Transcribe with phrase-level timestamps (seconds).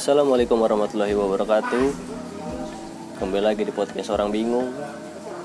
[0.00, 1.92] Assalamualaikum warahmatullahi wabarakatuh
[3.20, 4.72] Kembali lagi di podcast Orang Bingung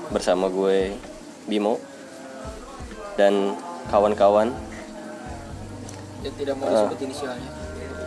[0.08, 0.96] Bersama gue
[1.44, 1.76] Bimo
[3.20, 3.52] Dan
[3.92, 4.48] kawan-kawan
[6.24, 6.88] yang tidak mau Ah.
[6.88, 7.50] disebut inisialnya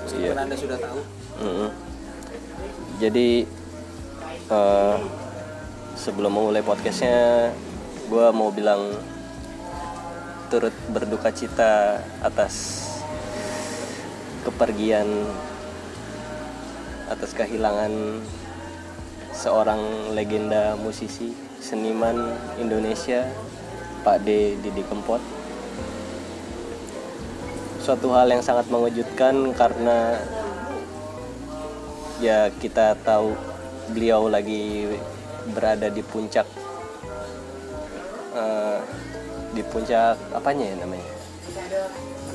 [0.02, 0.42] meskipun Iya.
[0.42, 1.00] anda sudah tahu
[1.38, 1.70] Mm-mm.
[2.98, 3.30] Jadi
[4.50, 4.96] eh,
[5.94, 7.54] Sebelum memulai podcastnya
[8.10, 8.90] Gue mau bilang
[10.50, 12.90] Turut berduka cita atas
[14.42, 15.30] Kepergian
[17.10, 18.22] Atas kehilangan
[19.34, 23.28] Seorang legenda musisi Seniman Indonesia
[24.00, 24.56] Pak D.
[24.64, 25.20] Didi Kempot.
[27.84, 30.24] Suatu hal yang sangat mengejutkan karena
[32.24, 33.36] ya kita tahu
[33.92, 34.88] beliau lagi
[35.52, 36.48] berada di puncak
[38.36, 38.80] eh,
[39.52, 41.08] di puncak apanya ya namanya?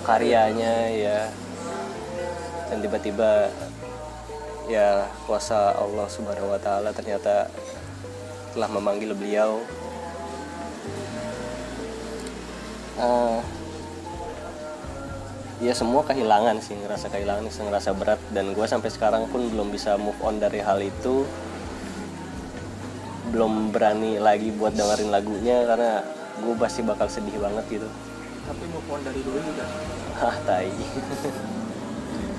[0.05, 1.19] Karyanya ya.
[2.69, 3.48] Dan tiba-tiba
[4.65, 7.53] ya kuasa Allah Subhanahu Wa Taala ternyata
[8.57, 9.61] telah memanggil beliau.
[12.95, 13.41] Eh,
[15.67, 18.21] ya semua kehilangan sih ngerasa kehilangan sih ngerasa berat.
[18.31, 21.27] Dan gue sampai sekarang pun belum bisa move on dari hal itu.
[23.34, 26.06] Belum berani lagi buat dengerin lagunya karena
[26.41, 27.89] gue pasti bakal sedih banget gitu.
[28.47, 29.69] Tapi move on dari dulu udah.
[30.15, 30.71] Hah tai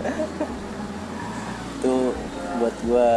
[2.60, 3.10] buat gue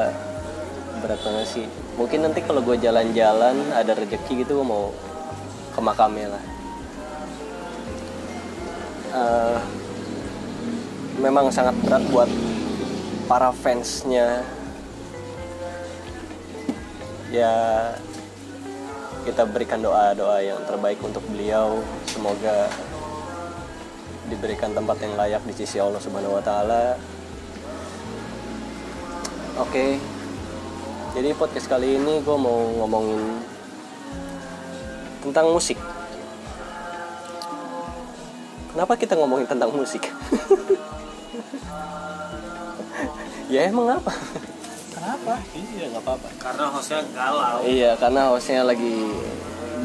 [0.99, 1.67] berat banget sih.
[1.99, 4.91] Mungkin nanti kalau gue jalan-jalan ada rezeki gitu gue mau
[5.75, 6.45] ke makamnya lah.
[9.09, 9.59] Eh,
[11.23, 12.31] memang sangat berat buat
[13.31, 14.43] para fansnya.
[17.29, 17.53] Ya
[19.29, 21.85] kita berikan doa-doa yang terbaik untuk beliau.
[22.09, 22.73] Semoga
[24.29, 26.97] diberikan tempat yang layak di sisi Allah Subhanahu wa taala.
[29.59, 29.99] Oke.
[31.19, 33.43] Jadi podcast kali ini gue mau ngomongin
[35.19, 35.75] tentang musik.
[38.71, 40.07] Kenapa kita ngomongin tentang musik?
[43.53, 44.15] ya emang apa?
[44.95, 46.29] kenapa Iya nggak apa-apa.
[46.37, 48.95] karena hostnya galau Iya, karena hostnya lagi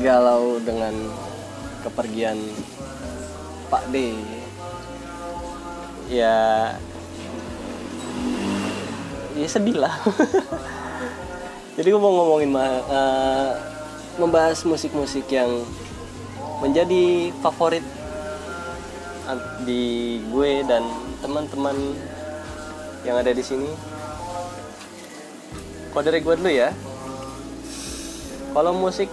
[0.03, 0.93] galau dengan
[1.81, 2.37] kepergian
[3.71, 4.13] Pak D.
[6.11, 6.75] Ya,
[9.33, 9.93] ya sedih lah.
[11.77, 13.51] Jadi gue mau ngomongin eh,
[14.21, 15.49] membahas musik-musik yang
[16.61, 17.81] menjadi favorit
[19.65, 20.85] di gue dan
[21.25, 21.75] teman-teman
[23.01, 23.69] yang ada di sini.
[25.89, 26.69] Kalau dari gue dulu ya,
[28.53, 29.09] kalau musik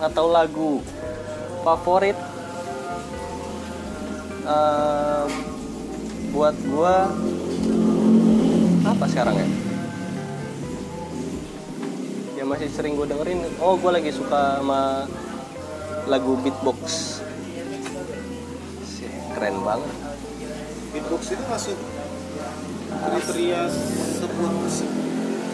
[0.00, 0.80] atau lagu
[1.62, 2.16] favorit
[4.48, 5.26] eh,
[6.34, 7.14] buat gua
[9.04, 9.44] apa sekarang ya?
[12.40, 15.04] Yang masih sering gue dengerin, oh gue lagi suka sama
[16.08, 16.80] lagu beatbox.
[18.88, 19.92] Sih, keren banget.
[20.96, 21.76] Beatbox itu masuk
[23.04, 23.68] kriteria
[24.16, 24.88] sebuah musik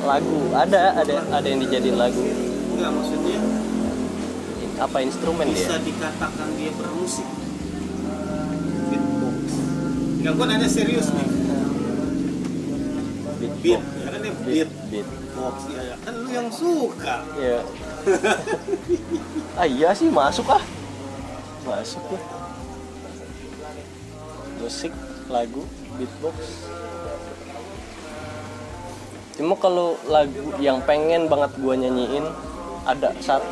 [0.07, 2.23] Lagu ada ada ada yang dijadiin lagu.
[2.79, 3.41] enggak maksudnya
[4.79, 5.91] Apa instrumen bisa dia?
[5.91, 7.27] dikatakan dia bermusik
[8.93, 9.37] beatbox
[10.23, 11.40] enggak gua nanya serius nih
[13.61, 15.97] beat ya kan dia Beat, beat box ya ya.
[16.01, 17.59] kan lu yang suka Iya.
[19.55, 20.63] ah iya sih masuk ah.
[21.61, 22.25] Masuk lah.
[24.59, 24.93] Musik,
[25.29, 25.63] lagu,
[25.95, 26.37] beatbox.
[29.37, 32.25] Cuma kalau lagu yang pengen banget gua nyanyiin
[32.85, 33.49] ada satu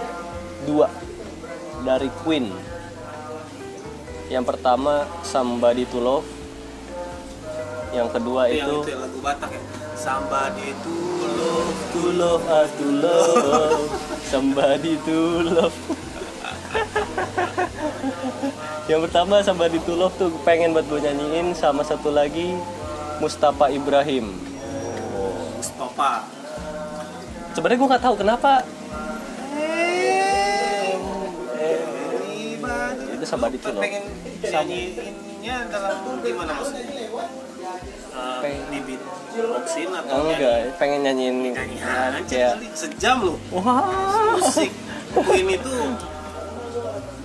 [0.64, 0.88] dua
[1.84, 2.48] dari Queen.
[4.28, 6.28] Yang pertama Somebody to Love.
[7.92, 9.60] Yang kedua itu yang itu itu yang lagu Batak ya
[10.08, 10.94] somebody to
[11.36, 13.92] love to love ah, to love.
[14.32, 15.76] Somebody to love.
[18.88, 22.56] Yang pertama somebody to love tuh pengen buat gue nyanyiin sama satu lagi
[23.20, 24.32] Mustafa Ibrahim.
[25.60, 26.24] Mustafa.
[27.52, 28.64] Sebenarnya gue nggak tahu kenapa.
[33.12, 33.84] Itu somebody to love.
[33.84, 34.04] pengen
[34.40, 37.08] nyanyiinnya dalam gimana maksudnya
[38.18, 38.66] Eh, Pengen.
[38.70, 43.38] di beatboxin atau enggak pengen nyanyiin nyanyi aja kali sejam loh.
[43.54, 44.34] Wah.
[44.38, 44.70] Musik.
[45.14, 45.74] Queen itu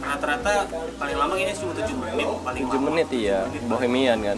[0.04, 0.68] rata-rata
[1.00, 3.40] paling lama ini cuma 7 menit paling 7 menit iya.
[3.66, 4.38] Bohemian kan?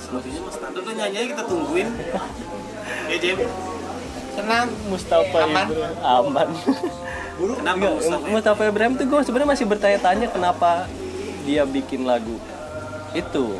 [0.00, 1.88] Selebihnya mas standar tuh nyanyi kita tungguin.
[3.10, 3.38] Ya Jem
[4.36, 4.68] senang.
[4.86, 5.66] Mustafa Aman.
[5.66, 6.02] Ibrahim.
[6.04, 6.48] Aman.
[7.36, 8.30] Kenapa Enggak, Mustafa ya?
[8.32, 10.70] Mustafa Ibrahim tuh gue sebenarnya masih bertanya-tanya kenapa
[11.42, 12.36] dia bikin lagu
[13.12, 13.58] itu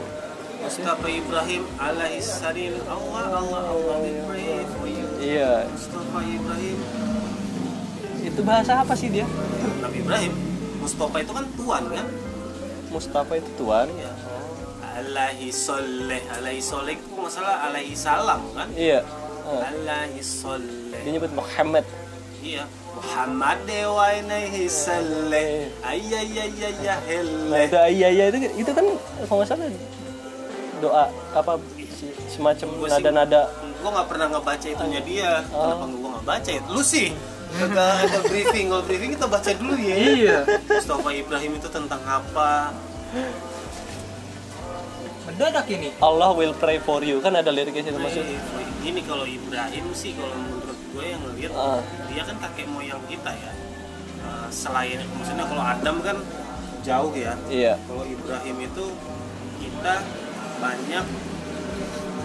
[0.66, 2.74] Mustafa Ibrahim alaihi salam.
[2.90, 5.06] Allah Allah Allah we pray for you.
[5.22, 6.78] Iya, Mustafa Ibrahim.
[8.26, 9.30] Itu bahasa apa sih dia?
[9.78, 10.34] Nabi Ibrahim.
[10.82, 12.06] Mustafa itu kan tuan kan?
[12.90, 13.86] Mustafa itu tuan.
[13.94, 14.10] Iya.
[14.96, 18.66] alaihi soleh alaihi soleh itu masalah alaihi salam kan?
[18.74, 19.06] Iya.
[19.46, 21.86] Ah, alaihi soleh dia nyebut Muhammad.
[22.42, 22.66] iya.
[22.96, 28.88] Muhammad dewa alaihi saleh ayayayaya Nah hele itu iya iya itu itu kan
[29.28, 29.68] kalau nggak salah
[30.78, 31.52] doa apa
[31.90, 33.40] si- semacam Gua sih- nada-nada
[33.76, 35.62] gue nggak pernah ngebaca itunya dia Oh.
[35.62, 37.10] kenapa gue nggak baca itu lu sih
[37.48, 39.96] Kagak ada briefing, kalau briefing kita baca dulu ya.
[39.96, 40.38] Iya.
[40.66, 42.74] Mustafa Ibrahim itu tentang apa?
[45.24, 45.88] Mendadak ini.
[45.98, 48.38] Allah will pray for you kan ada liriknya situ maksud Eh,
[48.84, 51.80] Ini kalau Ibrahim sih kalau menurut gue yang ngeliat Ah.
[52.06, 53.52] dia kan kakek moyang kita ya.
[54.20, 56.16] Eh, selain maksudnya kalau Adam kan
[56.82, 57.34] jauh ya.
[57.48, 58.84] iya Kalau Ibrahim itu
[59.58, 59.94] kita
[60.56, 61.04] banyak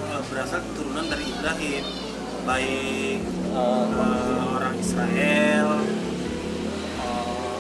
[0.08, 1.84] eh, berasal keturunan dari Ibrahim,
[2.44, 3.20] baik
[3.52, 5.68] Ah, eh, orang Israel,
[6.98, 7.58] eh,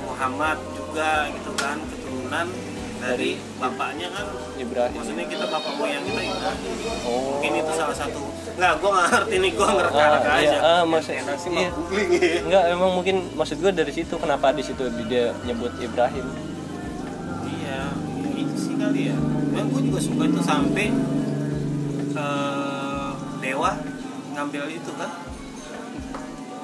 [0.00, 2.46] Muhammad juga gitu kan keturunan
[2.96, 4.26] dari bapaknya kan.
[4.54, 6.72] Ibrahim Maksudnya kita bapak moyang kita Ibrahim.
[7.04, 8.22] oh Mungkin itu salah satu.
[8.54, 10.46] Nggak, gue nggak ngerti nih, gue ngerti-ngerti Ah, aja.
[10.46, 11.68] iya, ah, maksud- sih iya.
[11.68, 12.40] ya.
[12.40, 16.26] enggak emang mungkin maksud gue dari situ kenapa di situ dia nyebut Ibrahim
[18.74, 19.16] sih kali ya.
[19.54, 20.86] Memang gue juga suka itu sampai
[22.14, 23.70] eh, Dewa
[24.34, 25.10] ngambil itu kan?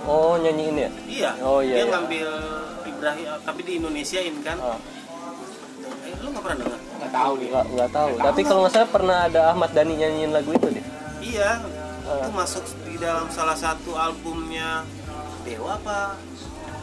[0.02, 1.30] oh nyanyiin ya Iya.
[1.38, 1.92] Oh, iya, Dia iya.
[1.92, 2.28] ngambil
[2.82, 4.58] Ibrahim, tapi di Indonesiain kan?
[4.58, 4.80] ah,
[6.02, 6.80] Eh, lu nggak pernah dengar?
[6.98, 7.48] Nggak tahu nih.
[7.52, 10.84] nggak nggak tahu tapi kalau nggak salah pernah ada Ahmad Dhani nyanyiin lagu itu deh
[11.20, 11.50] Iya.
[12.02, 12.16] Ah.
[12.16, 14.82] Itu masuk di dalam salah satu albumnya
[15.46, 16.16] Dewa apa?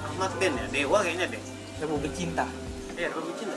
[0.07, 0.65] Ahmad Ben ya?
[0.71, 1.41] Dewa kayaknya deh.
[1.77, 2.45] Republik Cinta.
[2.95, 3.56] Iya, Republik Cinta.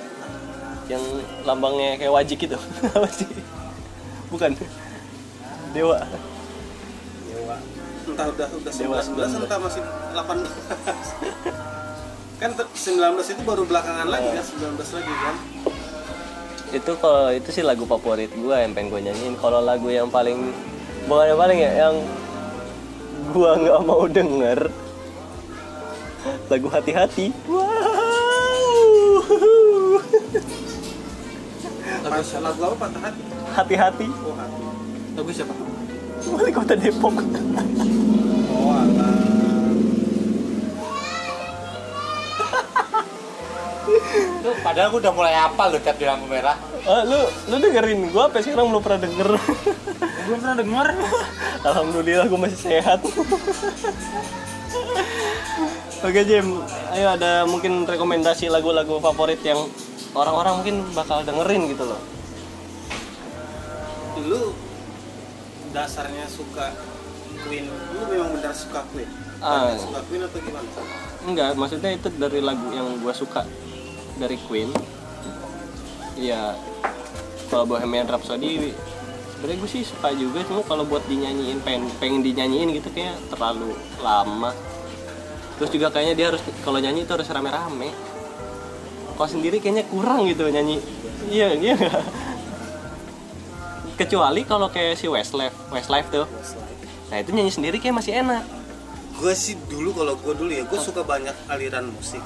[0.90, 1.04] Yang
[1.46, 2.58] lambangnya kayak wajik gitu.
[2.90, 3.30] Apa sih
[4.26, 4.58] bukan.
[5.70, 6.02] Dewa.
[7.30, 7.56] Dewa.
[8.10, 10.18] Entah udah udah Dewa 19 entah masih 18.
[12.40, 15.36] kan ter- 19 itu baru belakangan lagi kan 19 lagi kan.
[16.70, 19.34] itu kalau itu sih lagu favorit gue yang pengen gue nyanyiin.
[19.38, 20.54] Kalau lagu yang paling
[21.06, 21.94] bukan yang paling ya yang
[23.30, 24.70] gue nggak mau denger.
[26.52, 27.32] Lagu hati-hati.
[27.46, 27.69] Wow
[32.10, 32.42] Lagu siapa?
[32.50, 33.22] Lagu apa patah hati?
[33.54, 34.62] hati-hati Oh hati.
[35.14, 35.54] Lagu siapa?
[36.20, 37.16] wali kota Depok
[38.50, 39.14] Oh alah.
[44.44, 46.56] Lu padahal gua udah mulai hafal loh cat di lampu merah.
[46.88, 47.16] Ah, lu
[47.48, 49.36] lu dengerin gue apa sekarang belum pernah denger
[50.24, 50.86] Belum pernah denger.
[51.68, 53.00] Alhamdulillah gue masih sehat.
[56.00, 56.64] Oke Jim,
[56.96, 59.60] ayo ada mungkin rekomendasi lagu-lagu favorit yang
[60.14, 62.00] orang-orang mungkin bakal dengerin gitu loh.
[64.26, 64.54] Lu
[65.70, 66.74] dasarnya suka
[67.46, 67.66] Queen.
[67.94, 69.08] Lu memang benar suka Queen.
[69.40, 69.70] Ah.
[69.70, 70.68] Benar suka Queen atau gimana?
[71.24, 73.46] Enggak, maksudnya itu dari lagu yang gue suka
[74.18, 74.72] dari Queen.
[76.20, 76.58] Iya,
[77.50, 78.74] kalau Bohemian Rhapsody
[79.40, 83.72] sebenarnya gue sih suka juga cuma kalau buat dinyanyiin pengen pengen dinyanyiin gitu kayak terlalu
[84.04, 84.52] lama
[85.56, 87.88] terus juga kayaknya dia harus kalau nyanyi itu harus rame-rame
[89.20, 90.80] kalau sendiri kayaknya kurang gitu nyanyi
[91.28, 91.76] iya iya
[93.94, 96.24] kecuali kalau kayak si Westlife Westlife tuh
[97.12, 98.40] nah itu nyanyi sendiri kayak masih enak
[99.20, 102.24] Gue sih dulu kalau gue dulu ya, gue suka banyak aliran musik.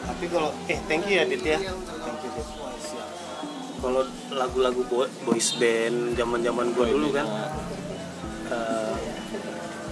[0.00, 1.60] Tapi kalau eh thank you ya Dit ya.
[1.60, 1.76] Thank
[2.24, 2.46] you Dit.
[2.80, 3.08] Siap.
[3.84, 4.00] Kalau
[4.32, 7.28] lagu-lagu bo- boys band zaman-zaman gue dulu kan,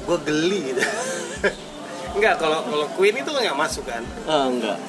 [0.08, 0.80] gue geli gitu.
[2.16, 4.00] Enggak, kalau kalau Queen itu nggak masuk kan.
[4.24, 4.80] ah enggak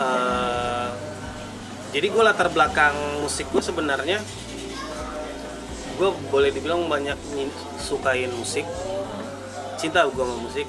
[0.00, 0.88] Eh,
[1.92, 4.16] jadi gue latar belakang musik gue sebenarnya
[6.00, 7.20] gue boleh dibilang banyak
[7.76, 8.64] sukain musik.
[9.76, 10.64] Cinta gue sama musik.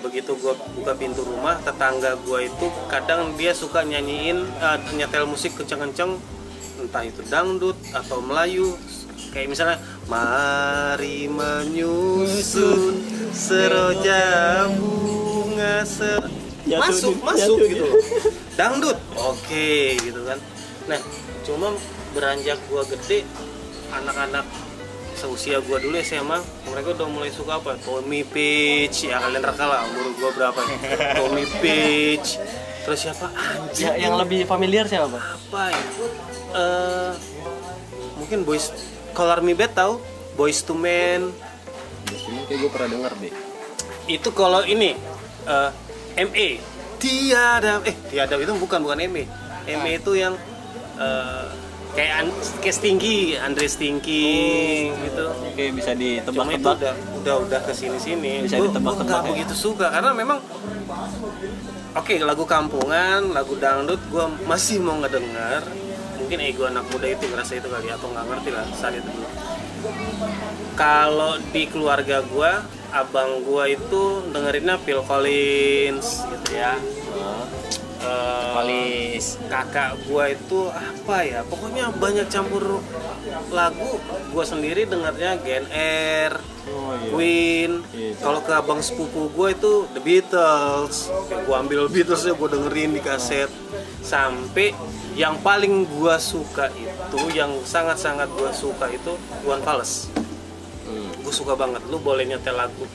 [0.00, 5.52] Begitu gue buka pintu rumah tetangga gue itu kadang dia suka nyanyiin eh, nyetel musik
[5.60, 6.16] kenceng-kenceng.
[6.80, 8.80] Entah itu dangdut atau Melayu.
[9.28, 9.76] Kayak misalnya
[10.08, 12.96] mari menyusun
[13.28, 15.84] seroja bunga
[16.64, 17.56] Jatuh masuk masuk.
[17.60, 18.00] gitu loh
[18.54, 18.98] dangdut.
[19.14, 20.38] Oke gitu kan.
[20.86, 21.00] Nah
[21.44, 21.74] cuma
[22.12, 23.26] beranjak gua gede
[23.90, 24.46] anak-anak
[25.14, 27.78] seusia gua dulu SMA mereka udah mulai suka apa?
[27.80, 30.60] Tommy Page ya kalian reka lah umur gua berapa?
[30.60, 30.76] Ya?
[31.18, 32.28] Tommy Page.
[32.84, 33.32] Terus siapa?
[33.32, 35.08] Anjir Ya, yang lebih familiar siapa?
[35.08, 35.24] Bang?
[35.24, 35.82] apa ya?
[36.54, 37.12] Eh,
[38.14, 38.68] mungkin boys
[39.10, 39.98] Color Me Bad tahu
[40.34, 41.30] Boys to Men.
[42.04, 43.34] Di sini kayak gue pernah denger deh.
[44.04, 44.92] itu kalau ini
[45.46, 45.70] eh,
[46.20, 46.48] ME
[47.04, 47.72] tiada.
[47.84, 49.24] Eh tiada itu bukan bukan ME
[49.68, 50.32] ME itu yang
[50.96, 51.44] eh,
[51.94, 54.32] kayak An- kayak Stinky Andre Stinky
[54.90, 55.24] gitu.
[55.30, 56.76] Oke bisa itu ditebak-tebak.
[56.80, 59.28] udah udah udah ke sini Bisa ditebak-tebak ya?
[59.30, 60.40] begitu suka karena memang
[61.94, 65.62] oke lagu kampungan lagu dangdut gue masih mau ngedengar
[66.18, 69.28] mungkin ego anak muda itu ngerasa itu kali atau nggak ngerti lah saat itu dulu.
[70.74, 72.52] Kalau di keluarga gue
[72.94, 76.78] abang gue itu dengerinnya Phil Collins gitu ya
[77.96, 79.40] Eh, Valis.
[79.48, 82.84] kakak gua itu apa ya pokoknya banyak campur
[83.48, 83.96] lagu
[84.28, 85.64] gua sendiri dengarnya Gen
[86.28, 87.08] R Oh iya.
[87.08, 88.12] Queen Iya.
[88.20, 91.08] kalau ke abang sepupu gua itu The Beatles
[91.48, 93.48] gua ambil Beatles ya gua dengerin di kaset
[94.00, 94.76] sampai
[95.16, 99.40] yang paling gua suka itu yang sangat-sangat gua suka itu Hmm.
[99.40, 99.54] gue
[101.34, 101.82] suka banget.
[101.90, 102.86] Lu boleh nyetel lagu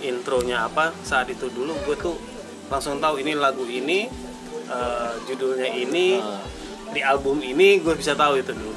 [0.00, 2.16] intronya apa saat itu dulu gue tuh
[2.66, 4.08] langsung tahu ini lagu ini
[4.66, 6.42] eh, judulnya ini Ah.
[6.90, 8.74] di album ini gue bisa tahu itu dulu.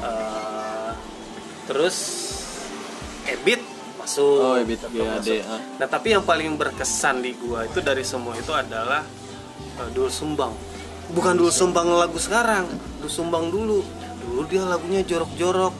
[0.00, 0.90] Eh,
[1.66, 1.96] terus
[3.22, 3.62] Ebit
[4.00, 4.38] masuk.
[4.42, 5.42] Oh, Ebit GAD, masuk.
[5.46, 5.60] ah.
[5.78, 9.02] nah tapi yang paling berkesan di gua itu dari semua itu adalah
[9.78, 10.50] eh, Dul Sumbang.
[11.12, 12.66] Bukan Dul Sumbang lagu sekarang
[12.98, 13.84] Dul Sumbang dulu.
[14.22, 15.74] Dulu dia lagunya jorok-jorok.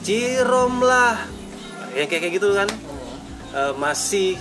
[0.00, 1.20] Cirom lah
[1.94, 2.68] yang kayak kayak gitu kan.
[3.50, 4.38] Eh, masih.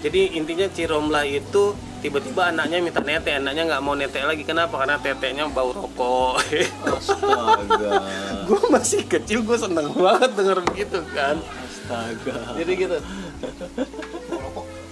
[0.00, 1.72] Jadi intinya Ciromlah itu
[2.04, 4.44] tiba-tiba anaknya minta nete anaknya nggak mau nete lagi.
[4.44, 4.80] Kenapa?
[4.80, 6.40] Karena teteknya bau rokok.
[6.84, 8.04] Astaga.
[8.48, 11.36] gue masih kecil gue seneng banget denger begitu kan.
[11.40, 12.36] Astaga.
[12.60, 12.96] jadi gitu.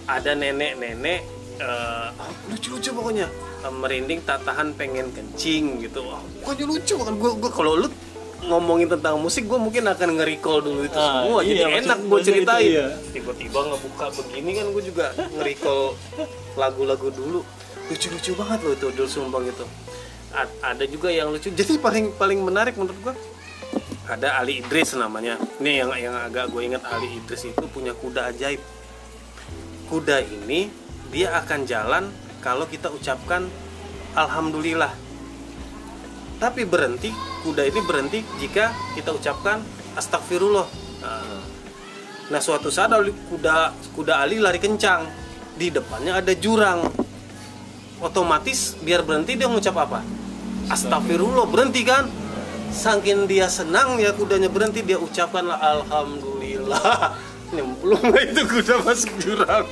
[0.05, 1.21] Ada nenek-nenek
[1.61, 2.09] eh,
[2.51, 3.29] lucu-lucu pokoknya.
[3.65, 6.05] Eh, merinding tak tahan pengen kencing gitu.
[6.05, 7.89] Wah pokoknya lucu kan gue gue kalau lu
[8.43, 11.41] ngomongin tentang musik gue mungkin akan nge-recall dulu itu Ah, semua.
[11.41, 12.67] Iya, jadi enak gue itu, ceritain.
[12.67, 12.87] iya.
[13.11, 15.83] tiba-tiba ngebuka begini kan gue juga nge-recall
[16.55, 17.41] lagu-lagu dulu.
[17.85, 19.65] Lucu-lucu banget loh itu Dul Sumbang itu.
[20.31, 21.49] A- ada juga yang lucu.
[21.49, 23.15] Jadi paling paling menarik menurut gue
[24.05, 25.37] ada Ali Idris namanya.
[25.59, 28.61] Ini yang yang agak gue ingat Ali Idris itu punya kuda ajaib.
[29.85, 30.69] Kuda ini
[31.09, 32.05] dia akan jalan
[32.41, 33.47] kalau kita ucapkan
[34.13, 34.91] alhamdulillah
[36.39, 37.11] tapi berhenti
[37.47, 39.63] kuda ini berhenti jika kita ucapkan
[39.95, 40.67] astagfirullah
[41.03, 41.41] nah,
[42.29, 42.91] nah suatu saat
[43.31, 45.07] kuda kuda Ali lari kencang.
[45.55, 46.83] Di depannya ada jurang.
[48.03, 50.03] Otomatis biar berhenti dia ngucap apa?
[50.67, 52.11] Astagfirullah berhenti kan?
[52.75, 57.15] Saking dia senang ya kudanya berhenti dia ucapkan alhamdulillah.
[57.55, 59.63] Nyemplung itu kuda masuk jurang.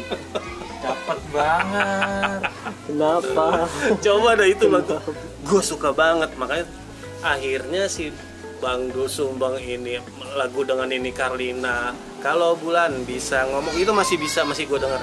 [0.83, 2.41] Dapat banget.
[2.87, 3.67] Kenapa?
[3.99, 4.99] coba dah itu lagu
[5.43, 6.67] gue suka banget makanya
[7.23, 8.11] akhirnya si
[8.63, 9.99] Bang Dul Sumbang ini
[10.39, 11.91] lagu dengan ini Karlina
[12.23, 15.03] kalau bulan bisa ngomong itu masih bisa masih gue denger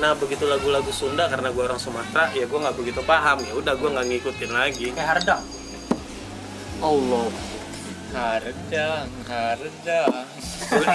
[0.00, 3.74] nah begitu lagu-lagu Sunda karena gue orang Sumatera ya gue nggak begitu paham ya udah
[3.76, 5.42] gue nggak ngikutin lagi Kayak hardang.
[6.82, 7.28] Allah.
[8.14, 10.24] Hardang, hardang.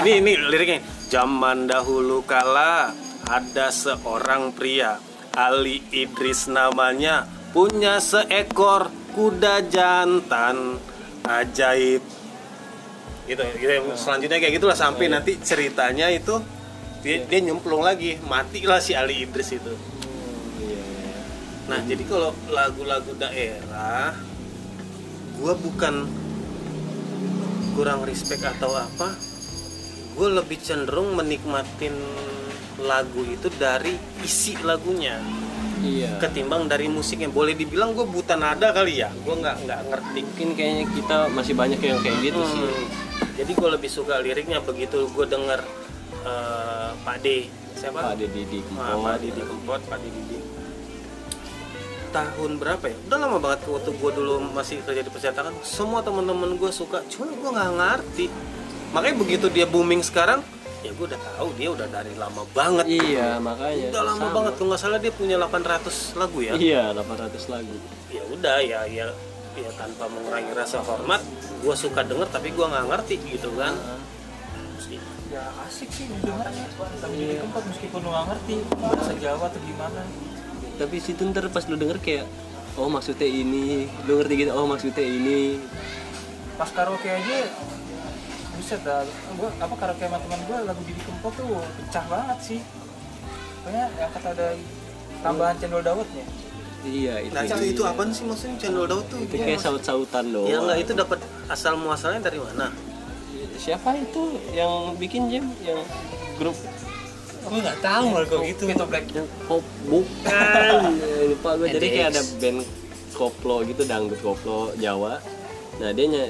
[0.04, 2.92] ini ini liriknya zaman dahulu kala
[3.28, 5.00] ada seorang pria
[5.36, 10.80] Ali Idris namanya punya seekor kuda jantan.
[11.30, 12.02] Ajaib.
[13.30, 16.42] Gitu, gitu selanjutnya kayak gitulah sampai nanti ceritanya itu
[17.06, 18.18] dia, dia nyemplung lagi.
[18.26, 19.74] Matilah si Ali Idris itu.
[21.70, 24.18] Nah jadi kalau lagu-lagu daerah
[25.38, 26.10] gua bukan
[27.78, 29.16] kurang respect atau apa
[30.20, 31.96] gue lebih cenderung menikmatin
[32.84, 35.16] lagu itu dari isi lagunya
[35.80, 36.20] Iya.
[36.20, 40.50] ketimbang dari musiknya boleh dibilang gue buta nada kali ya gue nggak nggak ngerti Mungkin
[40.54, 42.60] kayaknya kita masih banyak yang kayak gitu sih.
[42.62, 42.88] Hmm.
[43.34, 45.60] jadi gue lebih suka liriknya begitu gue denger
[46.22, 50.38] eh, Pak D siapa Pak Deddy di Ah, Pak Didi Kempot Pak Didi Didi.
[52.10, 56.58] tahun berapa ya udah lama banget waktu gue dulu masih kerja di percetakan semua teman-teman
[56.58, 58.26] gue suka cuma gue nggak ngerti
[58.90, 60.42] makanya begitu dia booming sekarang
[60.80, 63.92] ya gue udah tahu dia udah dari lama banget Iya, makanya.
[63.92, 64.36] udah lama Sama.
[64.36, 67.76] banget kalau nggak salah dia punya 800 lagu ya Iya, 800 lagu.
[68.08, 69.08] ya udah ya ya
[69.54, 71.20] ya tanpa mengurangi rasa hormat
[71.60, 73.76] gue suka denger tapi gue nggak ngerti gitu kan
[75.30, 76.66] Ya asik sih didengarnya.
[76.74, 80.02] Tapi jadi keempat meskipun lu nggak ngerti bahasa Jawa atau gimana.
[80.74, 82.26] Tapi situ ntar pas lu denger kayak
[82.74, 85.62] oh maksudnya ini, lu ngerti gitu, oh maksudnya ini.
[86.58, 87.46] Pas karaoke aja
[88.60, 89.08] buset dah.
[89.40, 92.60] Gua apa karaoke sama teman gua lagu Didi Kempot tuh pecah banget sih.
[93.64, 94.48] Pokoknya yang kata ada
[95.20, 96.24] tambahan cendol dawetnya
[96.80, 97.36] Iya, itu.
[97.36, 99.20] nah itu itu apa sih maksudnya channel daud tuh?
[99.20, 100.48] Itu kayak saut-sautan doang.
[100.48, 101.20] ya enggak itu dapat
[101.52, 102.72] asal muasalnya dari mana?
[103.60, 105.80] Siapa itu yang bikin jam yang
[106.40, 106.56] grup?
[107.44, 108.64] Gua nggak tahu lah kok gitu.
[108.72, 109.06] Itu black
[109.44, 110.72] pop bukan.
[111.36, 112.60] Lupa gue jadi kayak ada band
[113.12, 115.20] koplo gitu dangdut koplo Jawa.
[115.84, 116.24] Nah dia ny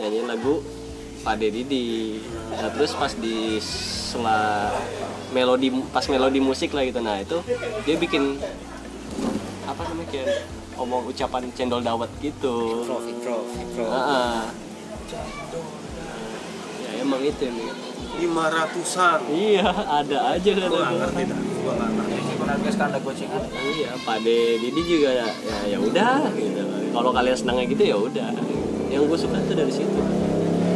[0.00, 0.64] nyanyiin lagu
[1.20, 2.20] Pade Didi.
[2.52, 4.72] Nah terus pas di sela
[5.30, 7.00] melodi pas melodi musik lah gitu.
[7.04, 7.38] Nah itu
[7.84, 8.40] dia bikin
[9.68, 10.48] apa namanya kayak
[10.80, 12.84] omong ucapan cendol dawet gitu.
[12.88, 13.84] Intro, intro, intro.
[16.80, 17.58] Ya emang itu yang
[18.20, 19.20] lima ratusan.
[19.28, 22.16] Iya ada aja kan nggak ngerti dah gue nggak ngerti.
[22.16, 23.42] Meskipun harga skanda gocengan.
[23.76, 26.62] iya Pade Didi juga ya ya, ya udah gitu.
[26.90, 28.30] Kalau kalian senangnya gitu ya udah.
[28.90, 30.00] Yang gue suka tuh dari situ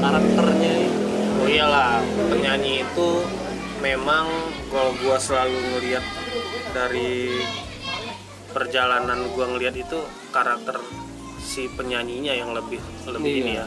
[0.05, 1.01] karakternya itu.
[1.41, 3.09] Oh iyalah penyanyi itu
[3.81, 4.29] memang
[4.69, 6.05] kalau gue selalu ngelihat
[6.77, 7.41] dari
[8.53, 9.99] perjalanan gue ngelihat itu
[10.31, 10.79] karakter
[11.41, 13.41] si penyanyinya yang lebih lebih Iya.
[13.41, 13.67] ini ya.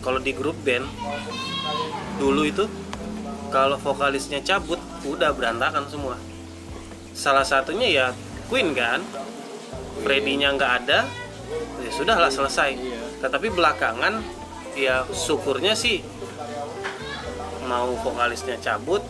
[0.00, 0.86] Kalau di grup band
[2.22, 2.64] dulu itu
[3.50, 6.16] kalau vokalisnya cabut udah berantakan semua.
[7.14, 8.06] Salah satunya ya
[8.46, 9.02] Queen kan?
[10.02, 11.06] Freddy-nya nggak ada
[11.82, 12.76] ya sudahlah selesai.
[13.22, 14.43] Tetapi belakangan
[14.74, 16.02] ya syukurnya sih
[17.64, 19.00] mau vokalisnya cabut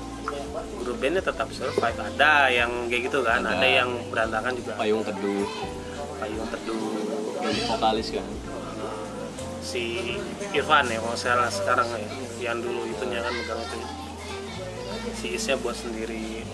[0.84, 1.96] grup bandnya tetap survive.
[1.96, 3.66] Ada yang kayak gitu kan ada, Ada.
[3.66, 4.72] yang berantakan juga.
[4.76, 5.48] Payung teduh.
[6.20, 6.92] Payung teduh.
[7.40, 8.28] Yang vokalis kan.
[9.64, 10.14] Si
[10.52, 12.08] Irfan ya kalau salah sekarang ya
[12.52, 13.78] yang dulu itunya kan megang itu.
[15.16, 16.44] Si Isnya buat sendiri.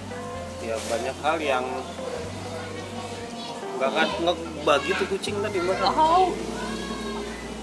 [0.62, 1.66] Ya banyak hal yang
[3.80, 6.36] nggak akan nggak bagi tuh kucing tadi makan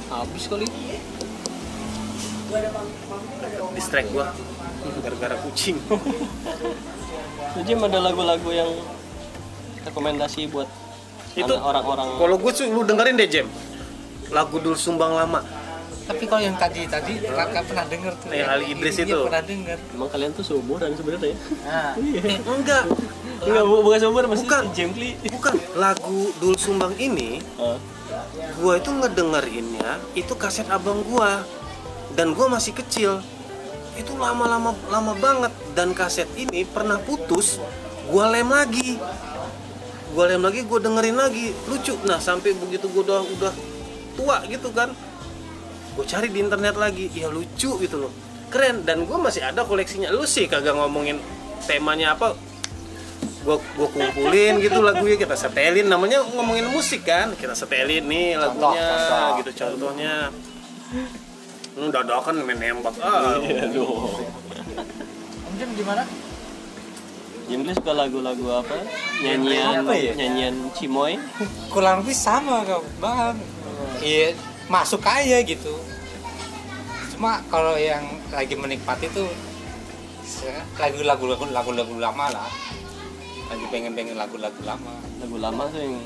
[0.09, 0.65] habis kali
[3.73, 4.31] distract gua.
[5.03, 5.77] Gara-gara kucing.
[7.57, 8.69] Jadi ada lagu-lagu yang
[9.83, 10.69] rekomendasi buat
[11.33, 12.17] Itu orang-orang?
[12.17, 13.47] kalau gue lu dengerin deh Jem.
[14.29, 15.41] Lagu dul sumbang lama.
[16.07, 18.31] Tapi kalau yang tadi tadi Raka pernah denger tuh.
[18.31, 19.19] Yang Ali Idris Iya, itu.
[19.23, 19.77] pernah denger.
[19.91, 21.37] emang kalian tuh seumuran sebenarnya ya?
[21.63, 21.91] Nah,
[22.25, 22.83] eh, enggak.
[23.37, 24.63] Enggak bu- bukan seumuran maksudnya Bukan.
[24.73, 25.53] Jempli bukan.
[25.75, 27.77] Lagu dul sumbang ini Ah,
[28.57, 31.43] gua itu ngedengerinnya itu kaset abang gua
[32.17, 33.21] dan gua masih kecil.
[33.93, 35.53] Itu lama-lama lama banget.
[35.77, 37.61] Dan kaset ini pernah putus
[38.09, 38.97] gua lem lagi.
[40.17, 41.53] Gua lem lagi gua dengerin lagi.
[41.69, 41.93] Lucu.
[42.09, 43.53] Nah sampai begitu gua udah udah
[44.17, 44.89] tua gitu kan
[45.97, 47.09] gue cari di internet lagi.
[47.17, 48.13] Ya lucu gitu loh.
[48.53, 48.85] Keren.
[48.85, 50.13] Dan gue masih ada koleksinya.
[50.13, 51.17] Lu sih kagak ngomongin
[51.65, 52.37] temanya apa?
[53.41, 55.89] Gue gue kumpulin gitu lagunya kita setelin.
[55.89, 57.33] Namanya ngomongin musik kan.
[57.33, 59.29] Kita setelin nih lagunya contoh.
[59.41, 60.13] gitu contohnya
[61.77, 64.09] Hmm, dadakan main nembak ah aduh
[65.45, 66.01] Om Jim gimana?
[67.47, 68.81] Jempli suka lagu-lagu apa
[69.21, 70.11] nyanyian Apa ya?
[70.11, 71.21] nyanyian Cimoy
[71.69, 73.37] Kurang lebih sama kok, bang.
[73.97, 74.33] Iya,
[74.67, 75.71] masuk aja gitu.
[77.13, 79.29] Cuma kalau yang lagi menikmati tuh
[80.75, 82.49] lagu-lagu lagu- lagu-lagu lama lah.
[83.47, 84.97] Lagi pengen-pengen lagu-lagu lama.
[85.17, 85.97] lagu lama tuh yang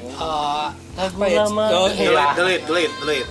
[0.00, 0.66] Eh,
[0.96, 1.44] Lagu apa ya?
[1.44, 1.64] lama.
[1.70, 2.32] Oh, iya.
[2.32, 3.30] delete delete delete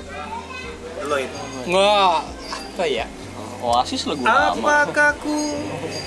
[1.00, 1.34] delete
[1.66, 2.16] Nggak,
[2.50, 3.06] apa ya?
[3.60, 4.56] Oasis lagu lama.
[4.56, 5.52] Apakah ku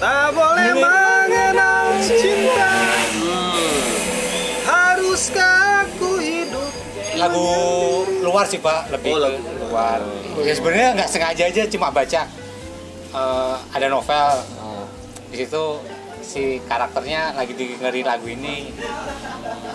[0.01, 2.73] tak boleh mengenal cinta?
[4.65, 6.71] Haruskah aku hidup?
[7.13, 7.45] Lagu
[8.25, 9.37] luar sih pak, lebih Oh, lagu
[9.69, 10.01] luar.
[10.41, 12.23] Ya sebenarnya nggak sengaja aja cuma baca.
[13.13, 14.33] Eh, ada novel.
[14.57, 14.85] Ah,
[15.29, 15.65] di situ
[16.25, 18.73] si karakternya lagi dengerin lagu ini.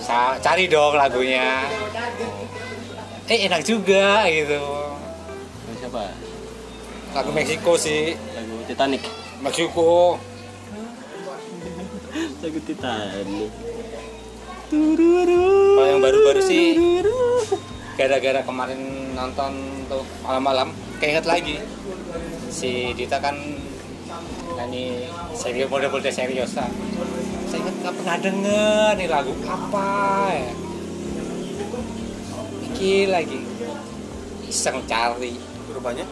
[0.01, 1.61] Sa- cari dong lagunya.
[3.27, 4.86] Eh enak juga gitu
[5.97, 8.13] lagu siapa lagu Meksiko sih.
[8.13, 9.03] Lagu Titanic.
[9.41, 10.21] Meksiko.
[12.41, 13.51] Lagu Titanic.
[14.67, 16.75] Kalau yang baru-baru sih
[17.97, 19.51] gara-gara kemarin nonton
[19.89, 20.69] tuh malam-malam
[21.01, 21.57] keinget lagi.
[22.51, 23.33] Si Dita kan
[24.59, 26.69] nyanyi serius model-model serius lah.
[27.47, 29.89] saya ingat nggak pernah denger nih lagu apa
[30.35, 30.53] ya.
[32.67, 33.39] Pikir lagi.
[34.51, 36.05] Iseng cari rupanya?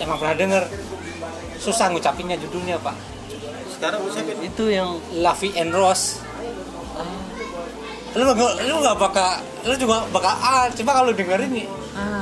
[0.00, 0.62] Emang pernah denger?
[1.60, 2.96] Susah ngucapinnya judulnya pak.
[3.70, 6.18] Sekarang siapa ini itu yang Lavi and Rose.
[8.14, 11.66] Lu nggak lu nggak bakal lu juga bakal ah coba kalau dengerin nih.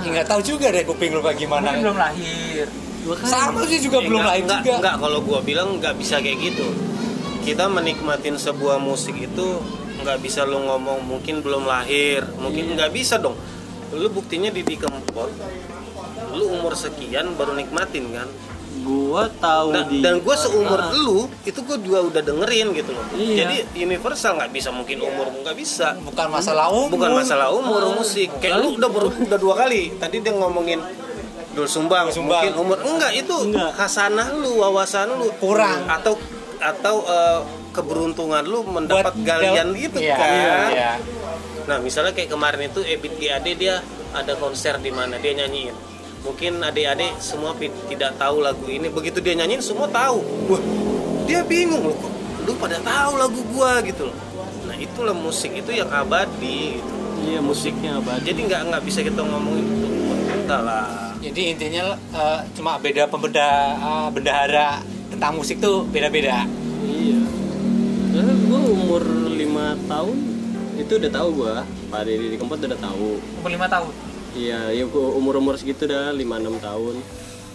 [0.03, 1.77] Ya nggak tahu juga deh kuping lu kayak gimana.
[1.77, 2.67] Belum lahir.
[3.27, 4.73] Sama sih juga Eh, belum lahir enggak, juga.
[4.79, 6.67] enggak kalau gua bilang nggak bisa kayak gitu.
[7.43, 9.47] Kita menikmatin sebuah musik itu
[10.01, 12.25] nggak bisa lu ngomong mungkin belum lahir.
[12.41, 13.37] Mungkin nggak bisa dong.
[13.93, 15.29] Lu buktinya di Kempot
[16.33, 18.29] lu umur sekian baru nikmatin kan?
[18.83, 22.91] Gua tahu Nah, di dan gue seumur Ah, lu itu gue juga udah dengerin gitu
[22.91, 23.05] loh.
[23.13, 23.45] Iya.
[23.45, 25.95] jadi universal nggak bisa mungkin umur nggak bisa.
[26.01, 26.91] Bukan masalah umur.
[26.91, 27.93] Bukan masalah umur Ah.
[27.95, 28.33] musik.
[28.39, 29.93] Kayak lu udah ber- udah dua kali.
[29.95, 30.81] Tadi dia ngomongin
[31.53, 32.41] Dul Sumbang, Sumbang.
[32.43, 33.77] mungkin umur enggak itu Enggak.
[33.77, 35.29] hasanah lu wawasan lu.
[35.37, 35.85] Kurang.
[35.87, 36.17] atau
[36.59, 37.41] atau eh,
[37.73, 40.31] keberuntungan lu mendapat Buat galian dap- itu iya, kan?
[40.71, 40.91] iya.
[41.63, 43.81] nah misalnya kayak kemarin itu Ebit GAD dia
[44.13, 45.73] ada konser di mana dia nyanyiin
[46.23, 48.89] mungkin adik-adik semua tidak tahu lagu ini.
[48.89, 50.23] Begitu dia nyanyiin semua tahu.
[50.51, 50.63] Wah
[51.27, 54.19] dia bingung loh kok lu pada tahu lagu gua gitu loh.
[54.67, 56.93] Nah itulah musik itu yang abadi gitu.
[57.23, 58.35] Iya musiknya abadi.
[58.35, 59.67] Jadi nggak nggak bisa kita ngomongin
[60.27, 61.15] itu lah.
[61.23, 64.83] Jadi intinya eh, cuma beda pembeda eh, bendahara
[65.15, 66.43] tentang musik tuh beda-beda.
[66.83, 67.21] iya.
[68.13, 70.17] Karena gue umur lima tahun
[70.77, 71.55] itu udah tahu gue
[71.89, 73.23] Pak Deddy di Kempot udah tahu.
[73.39, 74.12] Umur lima tahun.
[74.33, 76.25] Iya, ya umur umur segitu dah 5-6
[76.59, 76.97] tahun.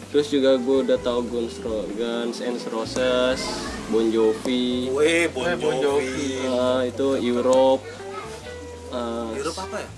[0.07, 3.41] Terus juga gue udah tahu Guns, Ro- Guns and Roses,
[3.87, 6.39] Bon Jovi, Weh, Bon Weh, Bon Jovi.
[6.39, 7.83] eh, itu Europe,
[8.89, 9.89] eh, Europe apa ya?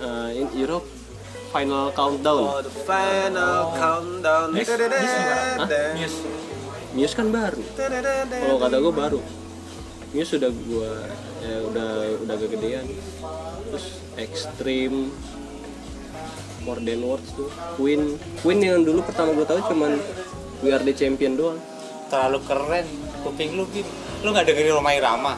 [0.00, 0.86] eh, in Europe
[1.50, 2.42] Final Countdown.
[2.42, 4.50] Oh, the final countdown.
[4.50, 5.18] Muse, Muse?
[5.94, 6.18] Muse.
[6.92, 7.62] Muse kan baru.
[8.26, 9.20] Kalau kata gue baru.
[10.10, 10.90] Muse sudah gue
[11.40, 11.90] ya udah
[12.22, 12.86] udah kegedean.
[13.68, 15.14] Terus Extreme,
[16.64, 20.00] More Than Words tuh, Queen, Queen yang dulu pertama gue tahu cuman
[20.64, 21.60] We Are The Champion doang.
[22.08, 22.86] Terlalu keren.
[23.20, 23.88] Kuping lu gitu.
[24.24, 25.36] Lu nggak dengerin Romai Rama?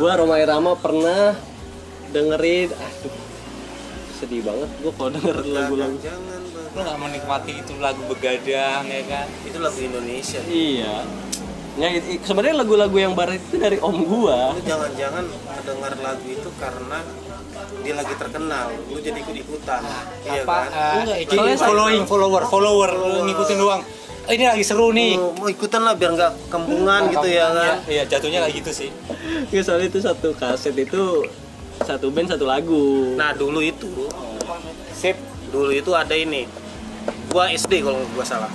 [0.00, 1.36] Gua Roma Irama pernah
[2.08, 3.14] dengerin aduh
[4.16, 5.96] sedih banget gua kalau denger lagu-lagu.
[6.72, 9.26] Lu nggak menikmati itu lagu begadang ya kan?
[9.44, 10.40] Itu lagu Indonesia.
[10.48, 11.04] iya
[11.78, 11.86] ya
[12.26, 15.24] sebenarnya lagu-lagu yang barat itu dari om gua Lu jangan-jangan
[15.64, 16.98] dengar lagu itu karena
[17.80, 19.80] dia lagi terkenal, lu jadi ikut-ikutan.
[20.22, 20.56] iya Apa?
[20.60, 20.66] kan?
[20.68, 23.82] eh, Enggak, iki- soalnya saya- following, follower, follower, lu ngikutin doang.
[24.22, 25.16] Eh, ini lagi seru nih.
[25.16, 27.74] Mau, mau ikutan lah biar nggak kampungan gitu ya kan.
[27.84, 28.90] Iya, jatuhnya kayak gitu sih.
[29.54, 31.24] ya, soalnya itu satu kaset itu
[31.80, 33.88] satu band satu lagu Nah, dulu itu
[34.92, 35.16] Sip.
[35.48, 36.44] dulu itu ada ini.
[37.26, 38.52] Gua SD kalau nggak gua salah.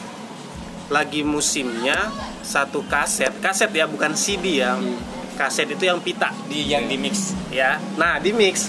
[0.85, 1.97] Lagi musimnya
[2.39, 4.77] satu kaset, kaset ya bukan CD ya.
[5.33, 6.31] Kaset itu yang pita.
[6.45, 7.33] Di yang di mix.
[7.49, 8.67] ya nah di mix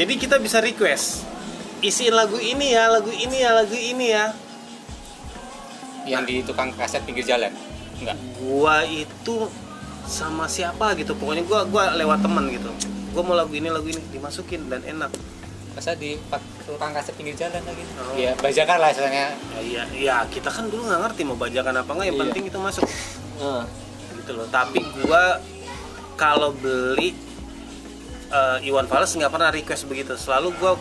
[0.00, 1.28] jadi kita bisa request
[1.80, 4.32] isiin lagu ini ya lagu ini ya lagu ini ya
[6.02, 7.52] Yang di tukang kaset pinggir jalan.
[7.94, 8.16] Enggak.
[8.34, 9.44] gua itu
[10.02, 12.72] sama siapa gitu pokoknya gua gua lewat temen gitu
[13.12, 15.12] gua mau lagu ini lagu ini dimasukin dan enak
[15.70, 17.84] Masa di pak- tukang kaset pinggir jalan lagi?
[17.94, 18.16] Oh.
[18.16, 19.26] Iya, bajakan lah istilahnya.
[19.54, 22.22] ya, ya, ya kita kan dulu nggak ngerti mau bajakan apa nggak yang Iya.
[22.26, 22.84] penting itu masuk
[23.38, 23.62] Ah,
[24.16, 25.38] gitu loh tapi gua
[26.16, 27.12] kalau beli
[28.30, 30.72] eh, Iwan Fals nggak pernah request begitu selalu gua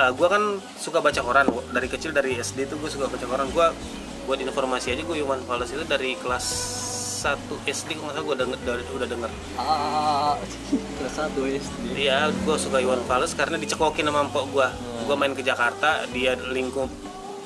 [0.00, 0.42] eh, gua kan
[0.80, 3.72] suka baca koran dari kecil dari SD tuh gue suka baca koran gua
[4.28, 6.44] buat informasi aja gue Iwan Fals itu dari kelas
[7.24, 10.36] 1 SD kalau nggak salah gue denger, udah, udah denger ah,
[11.00, 14.68] kelas satu SD Iya, gue suka Iwan Fals karena dicekokin sama empok gue.
[15.08, 16.86] Gue main ke Jakarta, dia lingkup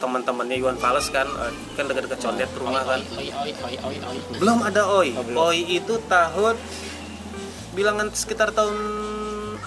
[0.02, 3.00] teman-temannya Iwan Fals kan, eh, kan dekat-dekat condet rumah kan.
[3.16, 4.18] Oi, oi, oi, oi, oi.
[4.42, 5.14] Belum ada Oi.
[5.14, 5.38] Oh, belum.
[5.38, 6.59] Oi itu tahun
[7.72, 8.76] bilangan sekitar tahun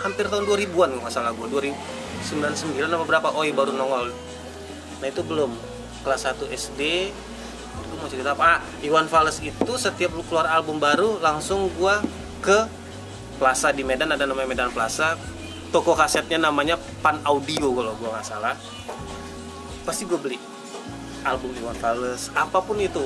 [0.02, 1.48] hampir tahun 2000-an kalau nggak salah gue.
[1.48, 4.12] 2099 apa berapa Oi baru nongol.
[5.00, 5.52] Nah itu belum.
[6.06, 6.82] Kelas 1 SD
[7.76, 8.44] itu mau cerita apa?
[8.44, 12.00] Ah, Iwan Fals itu setiap lu keluar album baru langsung gua
[12.40, 12.68] ke
[13.36, 15.20] Plaza di Medan ada namanya Medan Plaza.
[15.74, 18.56] Toko kasetnya namanya Pan Audio kalau gua nggak salah.
[19.84, 20.40] Pasti gue beli
[21.26, 23.04] album Iwan Fals apa pun itu.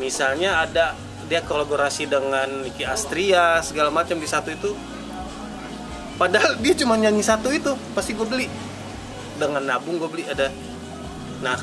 [0.00, 0.96] Misalnya ada
[1.30, 4.74] dia kolaborasi dengan Nicky Astria segala macam di satu itu.
[6.20, 8.44] Padahal dia cuma nyanyi satu itu, pasti gue beli.
[9.40, 10.52] Dengan nabung gue beli ada.
[11.40, 11.56] Nah,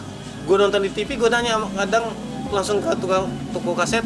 [0.49, 2.09] gue nonton di TV, gue nanya kadang
[2.49, 4.01] langsung ke tukang toko kaset,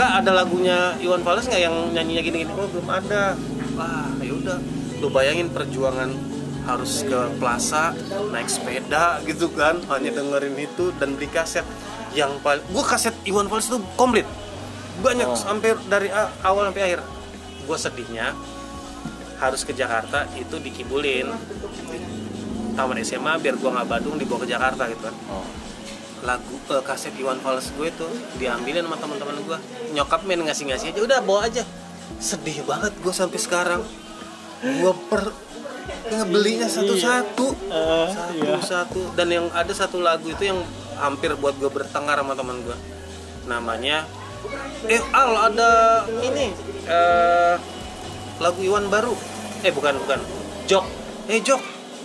[0.00, 2.52] kak ada lagunya Iwan Fals nggak yang nyanyinya gini-gini?
[2.56, 3.36] Oh belum ada.
[3.76, 4.58] Wah, ya udah.
[5.04, 6.08] Lu bayangin perjuangan
[6.66, 7.94] harus ke plaza
[8.34, 11.62] naik sepeda gitu kan hanya dengerin itu dan beli kaset
[12.10, 14.26] yang paling gue kaset Iwan Fals itu komplit
[14.98, 15.38] banyak Oh.
[15.46, 16.10] hampir dari
[16.42, 17.00] awal sampai akhir
[17.70, 18.34] gue sedihnya
[19.40, 21.28] harus ke Jakarta itu dikibulin.
[21.30, 21.98] Di
[22.76, 25.02] taman SMA biar gue nggak Bandung dibawa ke Jakarta gitu.
[25.08, 25.46] Kan oh.
[26.24, 28.08] lagu eh, kaset Iwan Fals gue tuh
[28.40, 29.58] diambilin sama teman-teman gue
[29.94, 31.62] nyokap main ngasih-ngasih aja udah bawa aja.
[32.18, 33.82] Sedih banget gue sampai sekarang.
[34.60, 35.32] Gue per
[36.10, 37.46] ngebelinya satu-satu.
[37.68, 38.08] Eh,
[38.40, 38.56] iya.
[38.58, 39.14] satu-satu.
[39.14, 40.60] Dan yang ada satu lagu itu yang
[40.96, 42.76] hampir buat gue bertengkar sama teman gue
[43.46, 44.04] namanya
[44.86, 45.70] eh Al ada
[46.22, 46.52] ini
[46.86, 47.54] eh
[48.38, 49.14] lagu Iwan baru
[49.62, 50.20] eh bukan bukan
[50.66, 50.84] Jok
[51.26, 51.62] eh Jok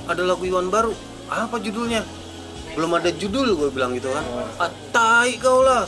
[0.08, 0.94] ada lagu Iwan baru
[1.28, 2.04] apa judulnya
[2.72, 4.24] belum ada judul gue bilang gitu kan
[4.58, 5.84] ah tai kau lah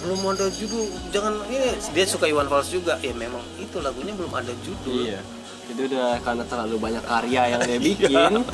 [0.00, 4.30] belum ada judul jangan ini dia suka Iwan Fals juga ya memang itu lagunya belum
[4.30, 5.20] ada judul Iya.
[5.64, 8.44] Itu udah karena terlalu banyak karya yang dia bikin.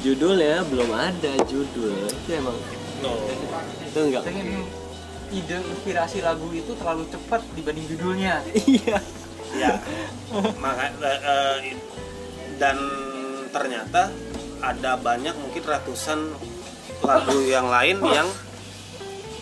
[0.00, 1.92] Judulnya belum ada judul.
[2.08, 2.56] Itu emang
[2.98, 3.14] Oh.
[3.84, 4.24] itu enggak.
[4.24, 4.64] Pengen
[5.28, 8.40] ide inspirasi lagu itu terlalu cepat dibanding judulnya.
[8.64, 8.96] Iya.
[9.56, 9.80] Ya
[10.60, 11.78] maka eh,
[12.60, 12.76] dan
[13.48, 14.12] ternyata
[14.60, 16.20] ada banyak mungkin ratusan
[17.00, 18.28] lagu yang lain yang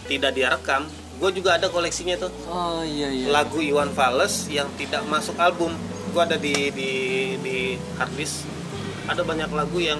[0.06, 2.28] tidak dia rekam gue juga ada koleksinya tuh.
[2.44, 3.32] Oh iya iya.
[3.32, 5.72] Lagu Iwan Fals yang tidak masuk album.
[6.12, 6.90] Gue ada di di
[7.40, 7.56] di
[7.96, 8.44] harddisk
[9.08, 9.96] ada banyak lagu yang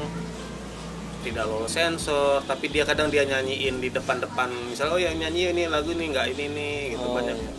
[1.25, 4.53] tidak lolos sensor tapi dia kadang dia nyanyiin di depan-depan.
[4.69, 7.37] Misalnya oh yang nyanyi ini lagu ini nggak ini nih gitu Oh, banyak.
[7.41, 7.53] iya.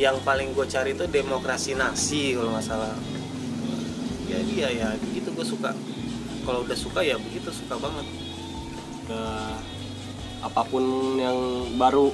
[0.00, 2.96] Yang paling gue cari itu demokrasi nasi kalau nggak salah.
[4.24, 5.76] Ya iya ya begitu gue suka.
[6.48, 8.06] Kalau udah suka ya begitu suka banget.
[9.04, 9.20] Ke
[10.40, 10.84] apa pun
[11.20, 11.36] yang
[11.76, 12.08] baru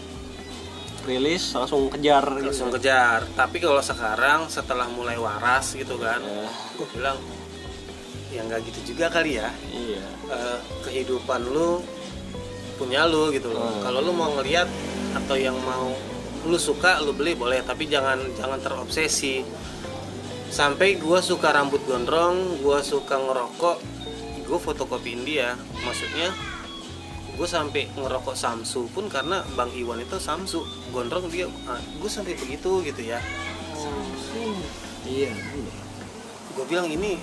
[1.06, 2.50] rilis langsung kejar gitu.
[2.50, 3.22] langsung kejar.
[3.38, 7.18] Tapi kalau sekarang setelah mulai waras gitu kan Ya, gue bilang
[8.34, 9.54] ya nggak gitu juga kali ya.
[9.70, 10.02] Iya.
[10.26, 10.58] Eh,
[10.90, 11.86] kehidupan lu
[12.82, 13.62] punya lu gitu loh.
[13.62, 13.82] Hmm.
[13.86, 14.66] kalau lu mau ngeliat
[15.16, 15.94] atau yang mau
[16.46, 17.62] lu suka lu beli boleh.
[17.66, 19.42] Tapi jangan jangan terobsesi.
[20.46, 23.96] Sampai gua suka rambut gondrong gua suka ngerokok
[24.46, 26.30] gue fotokopiin dia maksudnya
[27.36, 31.50] gue sampai ngerokok Samsu pun karena Bang Iwan itu Samsu gondrong dia
[32.00, 33.20] gue sampai begitu gitu ya.
[35.04, 35.36] Iya.
[36.56, 37.20] Gue bilang ini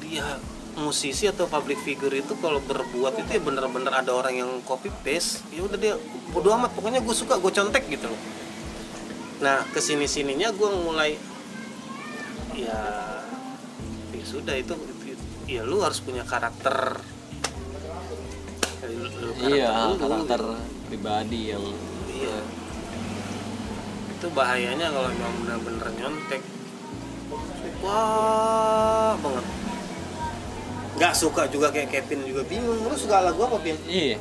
[0.00, 0.40] dia
[0.78, 5.42] musisi atau public figure itu kalau berbuat itu ya bener-bener ada orang yang copy paste
[5.50, 5.94] ya udah dia
[6.30, 8.20] bodo amat pokoknya gue suka gue contek gitu loh
[9.40, 11.16] nah ke sini sininya gue mulai
[12.54, 12.78] ya
[14.12, 14.76] ya sudah itu,
[15.08, 17.00] itu- ya lu harus punya karakter
[18.84, 20.54] Lu- lu iya dulu, karakter gitu.
[20.88, 21.64] pribadi yang
[22.10, 22.36] Iya.
[24.12, 26.42] Itu bahayanya kalau memang benar-benar nyontek.
[27.80, 29.46] Wah, banget.
[31.00, 32.76] Gak suka juga kayak Kevin juga bingung.
[32.84, 33.76] Lu suka lagu apa, Pin?
[33.88, 34.20] iya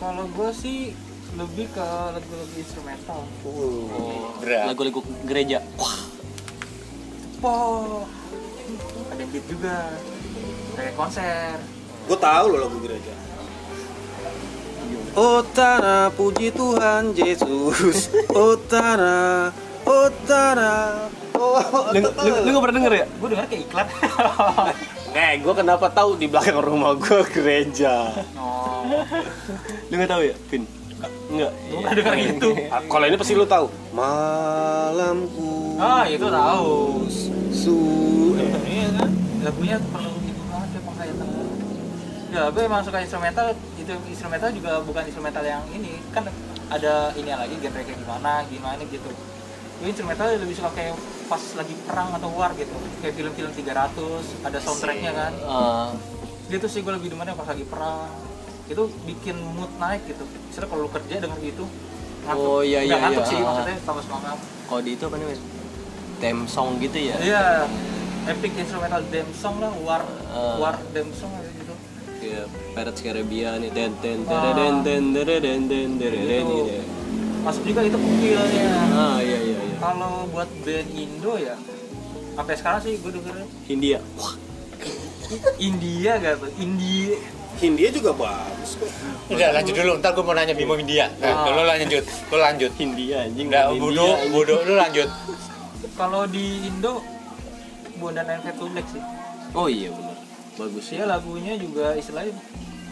[0.00, 0.96] Kalau gue sih
[1.36, 3.22] lebih ke lagu-lagu instrumental.
[3.46, 4.66] oh, Berat.
[4.66, 5.98] lagu-lagu gereja wah
[7.40, 8.04] Pop,
[9.08, 9.96] ada beat juga,
[10.76, 11.56] kayak konser.
[12.04, 13.14] Gue tahu lo lagu gereja.
[15.16, 19.50] Oh tanah puji Tuhan Yesus Oh tanah
[19.82, 21.56] Oh tanah Oh
[21.96, 23.86] lu, lu, lu gak pernah denger ya Gue denger kayak iklan.
[25.16, 28.84] Nih gue kenapa tahu di belakang rumah gue gereja oh,
[29.88, 30.62] lu gak tahu ya Vin
[31.32, 32.50] enggak gue pernah denger itu.
[32.68, 37.08] Ah, Kalau ini pasti lu tahu Malamku Ah, itu tahu.
[37.48, 37.76] Su
[38.36, 39.08] eh, Iya kan?
[39.40, 41.40] Lagunya perlu gitu banget ya makanya tahu.
[42.30, 43.46] Ya, gue emang suka instrumental.
[43.80, 46.04] Itu instrumental juga bukan instrumental yang ini.
[46.12, 46.28] Kan
[46.68, 49.08] ada ini lagi genre kayak gimana, gimana gitu.
[49.80, 50.94] Gue instrumental lebih suka kayak
[51.26, 52.72] pas lagi perang atau war gitu.
[53.00, 53.96] Kayak film-film 300,
[54.42, 55.32] ada soundtracknya kan.
[55.34, 55.88] Eh,
[56.50, 58.10] Gitu sih gue lebih demennya pas lagi perang.
[58.66, 60.20] Itu bikin mood naik gitu.
[60.44, 61.64] Misalnya kalau lu kerja denger gitu,
[62.20, 62.42] ngantuk.
[62.44, 63.30] Oh, iya, Nggak iya, ngantuk iya.
[63.30, 64.38] sih, maksudnya tambah semangat.
[64.66, 65.40] kalau di itu apa namanya
[66.16, 67.66] theme song gitu ya Iya,
[68.24, 70.54] epic instrumental dance song lah, war Ah.
[70.58, 71.74] war dance song kayak gitu.
[72.20, 73.74] kayak Pirates Caribbean nih Ah.
[73.74, 76.14] ten ten ten ten ten ten Itu.
[76.22, 76.82] gitu ya.
[77.40, 78.68] Masuk juga itu kukilnya.
[78.92, 79.38] ah iya
[79.80, 81.56] Kalau buat band Indo ya,
[82.36, 84.36] sampai sekarang sih gue dengerin Hindia wah
[85.56, 87.14] India gak tuh, India.
[87.56, 88.88] Hindia juga bagus kok
[89.30, 91.06] Udah lanjut dulu, ntar gue mau nanya Bimo India.
[91.16, 91.54] Nah, Ah.
[91.54, 92.70] lu lanjut, lu lanjut.
[92.74, 95.08] Hindia anjing Udah, Hindia, bodoh, bodoh, lu lanjut.
[95.94, 97.04] Kalau di Indo,
[97.96, 99.02] Bondan and to Black sih.
[99.52, 100.16] oh iya benar
[100.56, 102.32] bagus Dia lagunya juga istilahnya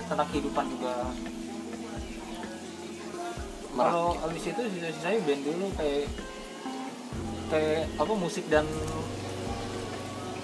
[0.04, 0.94] tentang kehidupan juga.
[3.72, 6.06] Kalau abis itu sisa-sisanya band dulu kayak
[7.48, 8.64] kayak apa musik dan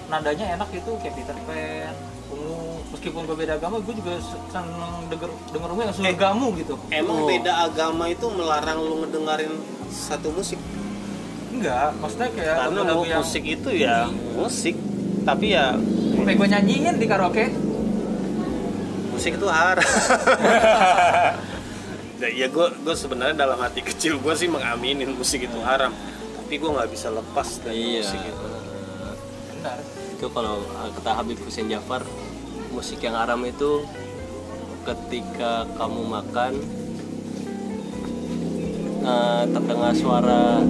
[0.07, 1.95] nadanya enak gitu kayak Peter Pan,
[2.29, 2.81] Ungu.
[2.91, 4.17] Meskipun gue beda agama, gue juga
[4.49, 6.75] seneng denger denger ungu yang surgamu gitu.
[6.89, 7.27] Emang Oh.
[7.27, 9.53] beda agama itu melarang lu ngedengerin
[9.87, 10.61] satu musik
[11.51, 14.75] Enggak, maksudnya kayak Karena mau yang musik itu ya musik
[15.23, 15.79] Tapi ya
[16.11, 17.47] sampai gue nyanyiin di karaoke.
[19.09, 19.79] musik itu haram
[22.15, 25.91] Ya, ya gue gue sebenarnya dalam hati kecil gue sih mengaminin musik itu haram
[26.45, 28.47] tapi gue nggak bisa lepas dari iya musik itu
[29.49, 29.79] Benar.
[30.13, 32.05] itu kalau uh, kata Habib Hussein Jafar
[32.69, 33.89] musik yang haram itu
[34.85, 36.53] ketika kamu makan
[39.03, 40.61] uh, terdengar suara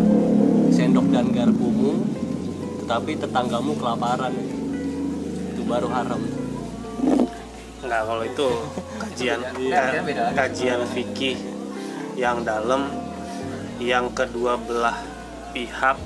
[0.70, 2.06] sendok dan garpumu
[2.80, 4.30] tetapi tetanggamu kelaparan
[5.50, 6.22] itu baru haram
[7.82, 8.48] nggak kalau itu
[9.02, 9.74] kajian Beda.
[9.74, 10.22] ka- Beda, beda.
[10.32, 11.37] kajian fikih
[12.14, 12.94] yang dalam
[13.76, 14.94] yang kedua belah
[15.54, 15.96] pihak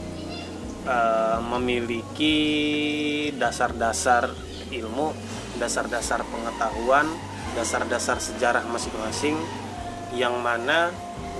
[0.84, 2.36] eh, memiliki
[3.32, 4.28] dasar-dasar
[4.68, 5.16] ilmu
[5.56, 7.08] dasar-dasar pengetahuan
[7.52, 9.34] dasar-dasar sejarah masing-masing
[10.12, 10.92] yang mana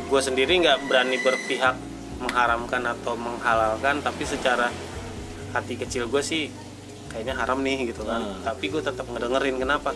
[0.08, 1.76] gue sendiri nggak berani berpihak
[2.18, 4.72] mengharamkan atau menghalalkan tapi secara
[5.50, 6.50] hati kecil gue sih
[7.08, 8.42] kayaknya haram nih gitu kan Hmm.
[8.42, 9.92] tapi gue tetap ngedengerin kenapa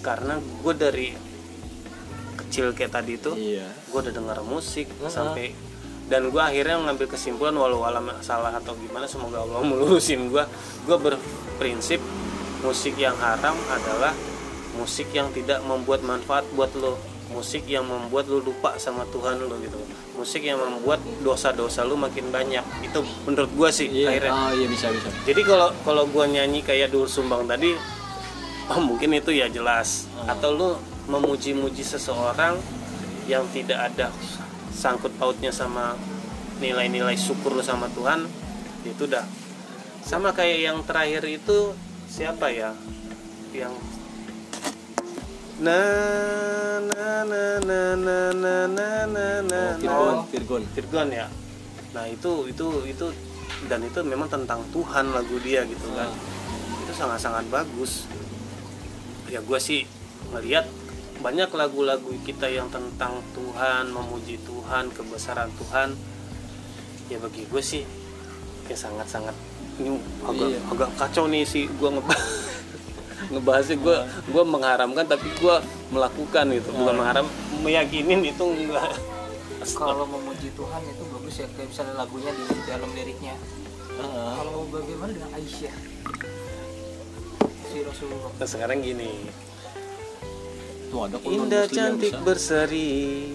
[0.00, 1.08] karena gue dari
[2.36, 5.08] kecil kayak tadi itu iya gue udah denger musik Hmm.
[5.08, 5.52] sampai
[6.08, 10.44] dan gue akhirnya mengambil kesimpulan walau alam salah atau gimana semoga Allah melurusin gue
[10.88, 12.00] gue berprinsip
[12.62, 14.14] musik yang haram adalah
[14.78, 16.98] musik yang tidak membuat manfaat buat lo.
[17.28, 19.76] Musik yang membuat lo lupa sama Tuhan lo gitu.
[20.16, 22.64] Musik yang membuat dosa-dosa lo makin banyak.
[22.80, 24.16] Itu menurut gue sih iya.
[24.16, 24.32] akhirnya.
[24.32, 25.12] Oh iya bisa bisa.
[25.28, 27.76] Jadi kalau kalau gue nyanyi kayak Dur Sumbang tadi,
[28.72, 30.08] oh mungkin itu ya jelas.
[30.24, 30.70] Atau lu
[31.12, 32.56] memuji-muji seseorang
[33.28, 34.08] yang tidak ada
[34.78, 35.98] sangkut pautnya sama
[36.62, 38.30] nilai-nilai syukur lu sama Tuhan,
[38.86, 39.26] itu udah
[40.06, 41.74] sama kayak yang terakhir itu
[42.06, 42.70] siapa ya?
[43.50, 43.74] Yang
[45.58, 45.82] na
[46.78, 51.26] na na na na na na na na Virgon Virgon Virgon ya.
[51.98, 53.06] Nah itu itu itu
[53.66, 56.06] dan itu memang tentang Tuhan lagu dia gitu kan.
[56.86, 58.06] Itu sangat-sangat bagus.
[59.26, 59.82] Ya gue sih
[60.30, 60.64] melihat
[61.18, 65.98] banyak lagu-lagu kita yang tentang Tuhan, memuji Tuhan, kebesaran Tuhan.
[67.08, 67.82] Ya bagi gue sih
[68.68, 69.32] ya sangat-sangat
[69.80, 70.60] ini agak Iya.
[70.68, 72.26] agak kacau nih sih gue ngebahas
[73.32, 73.76] ngebahasnya.
[73.80, 73.96] Gue
[74.28, 75.56] gue mengharamkan tapi gue
[75.90, 76.68] melakukan gitu.
[76.70, 77.26] Bukan mengharam
[77.60, 78.92] meyakinin itu enggak.
[79.58, 83.34] Kalau memuji Tuhan itu bagus ya kayak misalnya lagunya di dalam liriknya.
[83.98, 84.30] Heeh.
[84.38, 85.74] kalau bagaimana dengan Aisyah?
[87.66, 88.30] Si Rasulullah.
[88.30, 89.26] Nah, sekarang gini
[90.88, 92.22] Tuh ada Indah cantik bisa.
[92.22, 93.32] berseri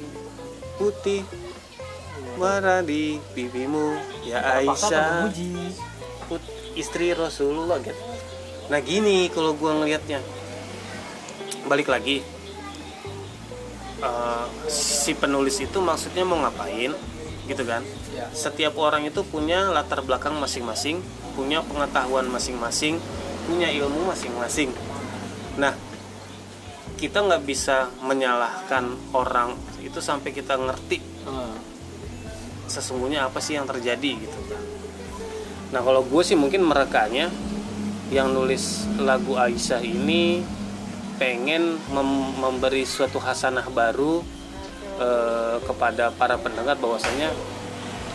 [0.76, 1.22] Putih
[2.34, 3.94] Warna di pipimu
[4.26, 5.30] Ya Aisyah.
[6.26, 7.94] put- Istri Rasulullah gitu.
[8.66, 10.18] Nah gini kalau gua ngelihatnya
[11.63, 12.26] Balik lagi.
[14.00, 16.92] Eh, Si penulis itu maksudnya mau ngapain
[17.44, 17.84] Gitu kan?
[18.10, 18.28] Ya.
[18.30, 21.00] Setiap orang itu punya latar belakang masing-masing
[21.34, 22.98] Punya pengetahuan masing-masing
[23.44, 24.72] Punya ilmu masing-masing.
[25.56, 25.76] Nah
[27.04, 31.56] kita nggak bisa menyalahkan orang itu sampai kita ngerti Heeh.
[32.72, 34.63] sesungguhnya apa sih yang terjadi gitu kan.
[35.76, 37.28] Nah kalau gue sih mungkin merekanya
[38.08, 40.48] yang nulis lagu Aisyah ini
[41.20, 44.24] pengen mem- memberi suatu hasanah baru
[44.96, 47.36] eh, kepada para pendengar bahwasanya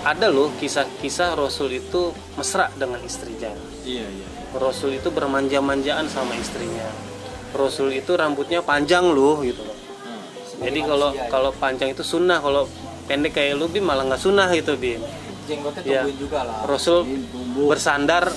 [0.01, 3.53] ada loh kisah-kisah Rasul itu mesra dengan istrinya.
[3.85, 6.89] iya iya Rasul itu bermanja-manjaan sama istrinya.
[7.55, 9.75] Rasul itu rambutnya panjang loh gitu loh.
[9.75, 10.69] Heeh.
[10.69, 12.69] Jadi kalau kalau panjang itu sunnah, kalau
[13.09, 15.01] pendek kayak lu Bim malah nggak sunnah gitu Bim.
[15.49, 16.05] jenggotnya Ya.
[16.13, 17.09] juga lah Rasul
[17.65, 18.29] bersandar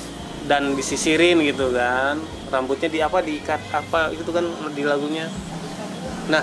[0.47, 5.28] dan disisirin gitu kan, rambutnya di apa diikat apa gitu kan di lagunya.
[6.32, 6.39] Nah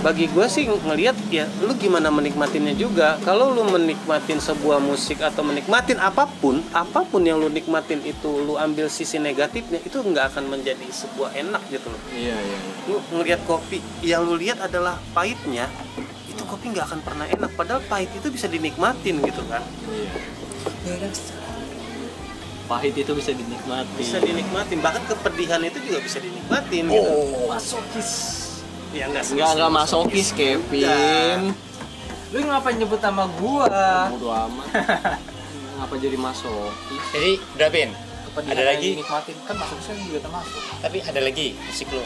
[0.00, 3.20] bagi gue sih ngelihat ya lu gimana menikmatinnya juga.
[3.22, 8.30] Kalau lu menikmatin sebuah musik atau menikmatin apa pun apa pun yang lu nikmatin itu
[8.42, 12.00] lu ambil sisi negatifnya itu nggak akan menjadi sebuah enak gitu loh.
[12.10, 12.72] Iya iya iya.
[12.90, 15.70] lu ngelihat kopi yang lu lihat adalah pahitnya
[16.26, 17.50] itu kopi nggak akan pernah enak.
[17.54, 19.62] Padahal pahit itu bisa dinikmatin gitu kan.
[19.92, 20.10] Iya.
[22.64, 24.00] pahit itu bisa dinikmati.
[24.00, 24.80] Bisa dinikmatin.
[24.80, 26.96] Bahkan kepedihan itu juga bisa dinikmatin gitu.
[27.04, 28.43] oh masokis
[28.94, 31.50] ya nggak nggak nggak masokis Kevin.
[32.30, 34.10] Lu ngapain nyebut nama gua?
[34.10, 34.66] Bodo amat.
[35.76, 37.90] Ngapa jadi masokis Jadi udah Ben.
[38.34, 38.94] Ada lagi?
[38.94, 40.58] dinikmatin kan masokisnya juga termasuk.
[40.80, 42.02] Tapi ada lagi musik lo.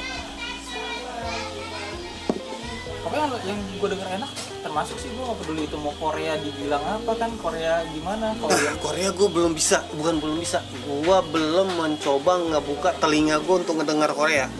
[2.98, 6.82] pokoknya yang- yang gue denger enak termasuk sih gue gak peduli itu mau Korea dibilang
[6.82, 10.60] apa kan Korea gimana kalau yang Korea gue belum bisa bukan belum bisa.
[10.84, 14.50] Gue belum mencoba ngebuka telinga gue untuk ngedengar Korea.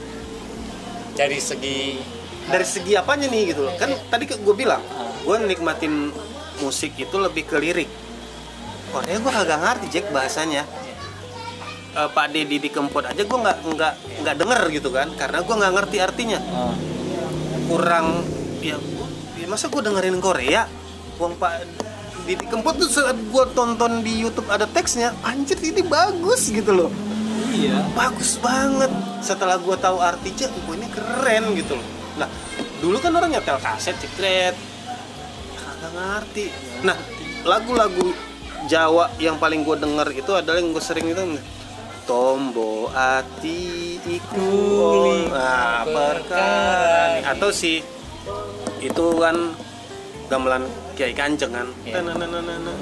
[1.13, 1.99] Dari segi
[2.49, 3.75] dari segi apanya nih gitu loh.
[3.77, 4.81] Kan tadi gue bilang
[5.23, 6.11] gue nikmatin
[6.65, 7.91] musik itu lebih ke lirik.
[8.89, 10.65] Korea gue kagak ngerti Jack bahasanya.
[11.97, 13.93] Eh, Pak Deddy di Kempot aja gue nggak nggak
[14.25, 15.09] nggak denger gitu kan.
[15.15, 16.39] Karena gue nggak ngerti artinya.
[16.53, 16.75] Ah,
[17.69, 18.25] kurang
[18.65, 18.81] ya,
[19.37, 20.65] ya masa gue dengerin Korea?
[21.21, 21.53] Uang Pak
[22.25, 26.91] Didi Kempot tuh saat gue tonton di YouTube ada teksnya anjir ini bagus gitu loh.
[27.53, 27.85] Iya.
[27.93, 28.93] Bagus banget.
[29.21, 32.31] Setelah gue tahu artinya gue ini keren gitu loh nah
[32.83, 34.55] dulu kan orang nyetel kaset cekret
[35.55, 36.47] kagak ngerti.
[36.83, 36.99] Nah
[37.47, 38.11] lagu-lagu
[38.67, 41.23] Jawa yang paling gue denger itu adalah yang gue sering itu
[42.09, 44.49] Tombo ati iku
[45.29, 47.85] nah, perkara atau si
[48.81, 49.37] itu kan
[50.33, 50.65] gamelan
[50.97, 51.69] Kiai Kanjeng kan.
[51.85, 52.01] Iya.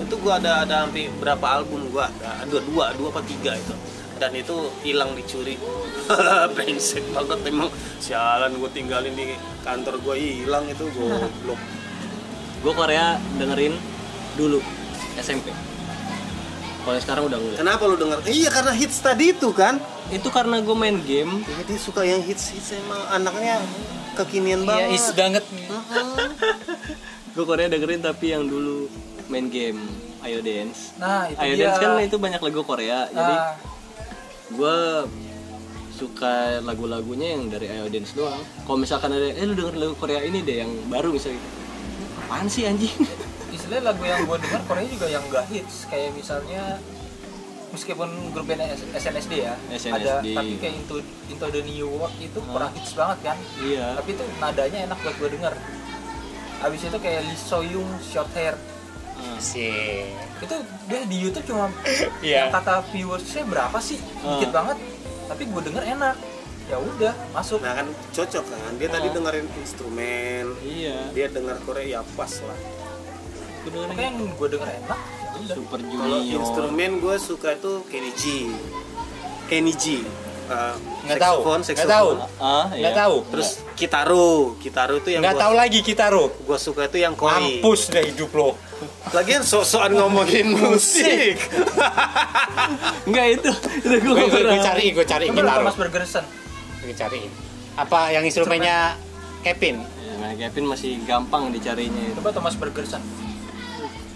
[0.06, 2.46] Itu gua ada ada hampir berapa album gua ada?
[2.46, 3.74] Dua dua dua apa tiga itu
[4.16, 5.60] dan itu hilang dicuri
[6.54, 11.60] brengsek banget emang sialan gue tinggalin di kantor gua hilang itu goblok
[12.62, 13.76] gue Korea dengerin
[14.34, 14.60] dulu
[15.16, 15.52] SMP
[16.80, 18.18] kalau sekarang udah enggak Kenapa lu denger?
[18.24, 19.82] Iya karena hits tadi itu kan.
[20.06, 23.58] itu karena gue main game Iya dia suka yang hits hits emang anaknya
[24.14, 24.94] kekinian Iya, banget.
[24.94, 25.44] is banget.
[27.34, 28.86] gue Korea dengerin tapi yang dulu
[29.26, 29.82] main game
[30.22, 31.62] Ayo Dance Nah, itu Ayo dia.
[31.66, 33.58] Dance kan itu banyak lagu Korea jadi Nah,
[34.54, 34.76] gue
[35.96, 38.38] suka lagu-lagunya yang dari Ayo Dance doang.
[38.68, 41.40] Kalau misalkan ada eh lu dengerin lagu Korea ini deh yang baru misalnya.
[42.26, 42.92] Apaan sih anjing?
[43.56, 45.88] Istilahnya lagu yang gue dengar Korea juga yang gak hits.
[45.88, 46.76] Kayak misalnya
[47.72, 48.62] meskipun grup band
[48.94, 49.90] SNSD ya SNSD.
[49.90, 50.96] ada tapi kayak Into
[51.32, 53.36] Into the New World itu kurang hits banget kan?
[53.64, 53.96] Iya.
[53.96, 55.54] Tapi itu nadanya enak buat gue denger.
[56.60, 58.54] Abis itu kayak Lee Soyoung short hair
[59.28, 59.38] Ah.
[59.38, 60.06] Sih.
[60.36, 61.66] itu dia di YouTube cuma
[62.22, 64.54] yang kata viewersnya berapa sih dikit Ah.
[64.54, 64.78] banget
[65.26, 66.16] tapi gue denger enak
[66.64, 68.72] ya udah masuk Nah kan cocok kan.
[68.74, 69.12] Dia tadi Oh.
[69.12, 70.44] dengerin instrumen.
[70.60, 72.58] iya Dia dengar Korea ya pas lah.
[73.64, 74.98] gue makanya yang gue denger enak
[75.36, 78.22] ya Super Kalau Junior instrumen gue suka itu Kenny G.
[79.46, 80.02] Kenny G.
[80.46, 81.38] Uh, Nggak tahu.
[81.42, 82.08] Nggak tahu.
[82.38, 82.90] ah Nggak iya.
[82.96, 83.16] tahu.
[83.28, 84.54] Terus Kitaro.
[84.56, 86.24] Kitaro itu yang Nggak gua, tahu lagi Kitaro.
[86.40, 87.30] gua suka itu yang koi.
[87.58, 88.54] Mampus deh hidup lo.
[89.14, 91.40] Lagian sok-sokan ngomongin musik.
[93.08, 93.50] enggak itu
[93.80, 95.62] itu gue Gue gue cari, gue cari Kitaro.
[95.62, 96.24] Thomas Bergersen
[96.82, 97.32] Gue cariin.
[97.76, 98.98] Apa yang instrumennya
[99.46, 99.80] Kevin?
[100.34, 103.02] ya, Kevin masih gampang dicarinya itu coba Thomas Bergersen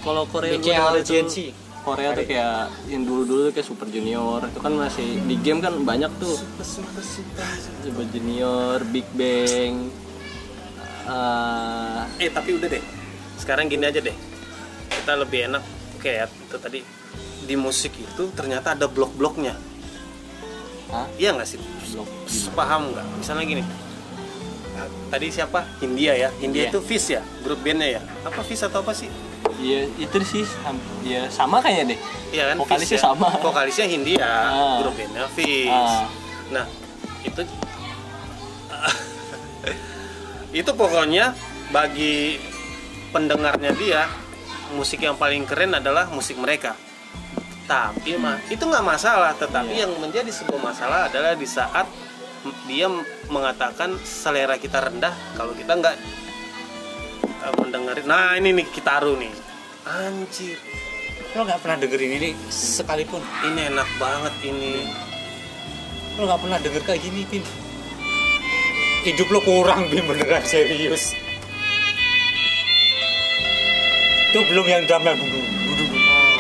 [0.01, 0.73] kalau Korea gue
[1.05, 5.65] itu Korea tuh kayak yang dulu-dulu tuh kayak Super Junior itu kan masih di game
[5.65, 9.89] kan banyak tuh Super Junior, Big Bang
[11.09, 12.85] eh, eh tapi udah deh.
[13.41, 14.13] Sekarang gini aja deh.
[14.91, 15.63] Kita lebih enak
[15.99, 16.81] kayak itu tadi
[17.41, 19.55] di musik itu ternyata ada blok-bloknya.
[20.91, 21.07] Hah?
[21.17, 21.59] Iya nggak sih?
[21.95, 22.07] Blok.
[22.53, 23.07] Paham nggak?
[23.17, 23.63] Misalnya gini.
[24.71, 25.67] Nah, tadi siapa?
[25.79, 26.29] Hindia ya.
[26.39, 26.71] Hindia Iya.
[26.71, 28.03] itu Fish ya, grup bandnya ya.
[28.23, 29.11] Apa Fish atau apa sih?
[29.61, 30.45] Iya itu sih
[31.05, 31.99] ya sama kayaknya deh.
[32.33, 32.57] Iya kan?
[32.59, 33.07] Vokalisnya Fish ya.
[33.13, 33.29] sama.
[33.39, 34.79] Vokalisnya Hindia, Ah.
[34.81, 35.69] grup bandnya Fish.
[35.71, 36.07] Ah.
[36.51, 36.65] Nah,
[37.23, 37.41] itu
[40.63, 41.35] itu pokoknya
[41.71, 42.39] bagi
[43.11, 44.07] pendengarnya dia
[44.75, 46.75] musik yang paling keren adalah musik mereka.
[47.67, 49.87] Tapi mah itu nggak masalah, tetapi Iya.
[49.87, 51.87] yang menjadi sebuah masalah adalah di saat
[52.67, 52.89] dia
[53.29, 55.97] mengatakan selera kita rendah kalau kita nggak
[57.47, 58.07] eh, mendengarin.
[58.09, 59.33] Nah ini nih Kitaru nih,
[59.87, 60.59] anjir
[61.31, 63.23] Lo nggak pernah dengerin ini sekalipun.
[63.47, 64.83] ini enak banget ini.
[66.19, 67.45] Lo nggak pernah denger kayak gini, Pin.
[69.07, 71.15] Hidup lo kurang, Bim, beneran serius.
[74.31, 75.39] Itu belum yang drum yang dulu.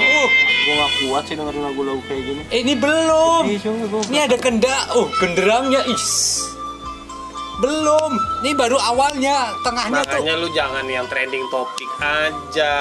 [0.01, 0.29] Uh,
[0.61, 2.43] Gue gak kuat sih dengerin lagu-lagu kayak gini.
[2.49, 3.43] ini belum.
[3.91, 4.83] Gua- Ini ada kendak.
[4.93, 6.39] Oh, genderangnya is.
[7.59, 8.11] Belum.
[8.41, 10.23] Ini baru awalnya, tengahnya tuh.
[10.23, 12.75] Makanya lu jangan yang trending topik aja.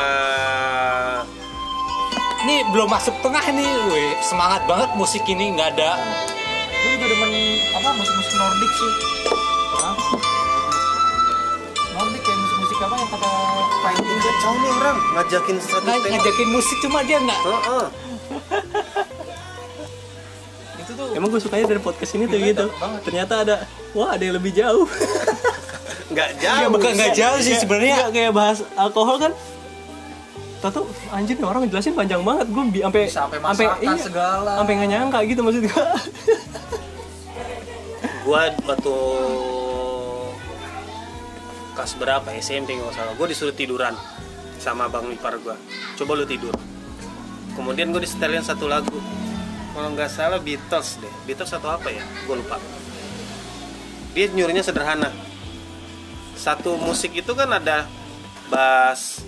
[2.39, 3.67] Ini belum masuk tengah nih.
[3.89, 5.97] Weh, semangat banget musik ini nggak ada.
[6.79, 7.31] gue juga demen
[7.75, 8.91] apa musik-musik Nordik sih
[12.79, 13.27] kayak musik-musik apa yang kata
[14.09, 16.07] Enggak tahu nih orang ngajakin satu Ng- tema.
[16.13, 17.85] ngajakin musik cuma dia nggak Heeh.
[20.79, 22.65] itu tuh Emang gue sukanya dari podcast ini tuh gitu.
[22.73, 22.99] banget.
[23.03, 23.55] Ternyata ada,
[23.91, 24.87] wah ada yang lebih jauh.
[26.09, 26.71] Enggak Ya, jauh.
[26.71, 27.95] bukan nggak jauh sih sebenarnya.
[27.99, 29.31] nggak kayak bahas alkohol kan.
[30.59, 32.45] Tahu anjir nih orang ngejelasin panjang banget.
[32.47, 34.51] Gue bi- sampai Bisa sampai masakan segala.
[34.57, 35.85] Sampai nggak nyangka gitu maksud gue.
[38.21, 38.95] Gua waktu
[41.79, 43.15] kelas berapa SMP nggak salah.
[43.15, 43.95] Gue disuruh tiduran
[44.59, 45.55] sama bang ipar gua.
[45.95, 46.51] Coba lu tidur.
[47.55, 48.99] Kemudian gue disetelin satu lagu.
[49.71, 51.13] Kalau nggak salah Beatles deh.
[51.23, 52.03] Beatles atau apa ya?
[52.27, 52.59] Gue lupa.
[54.11, 55.07] Dia nyuruhnya sederhana.
[56.35, 57.87] Satu musik itu kan ada
[58.51, 59.23] bass,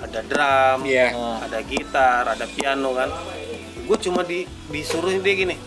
[0.00, 1.12] ada drum, Iya.
[1.44, 3.12] ada gitar, ada piano kan.
[3.84, 5.60] Gue cuma di disuruh dia gini,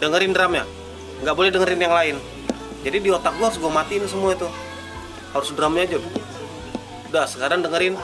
[0.00, 0.64] dengerin drumnya,
[1.20, 2.16] nggak boleh dengerin yang lain.
[2.80, 4.48] Jadi di otak gue harus gue matiin semua itu,
[5.30, 5.98] harus drumnya aja.
[7.10, 7.94] Udah sekarang dengerin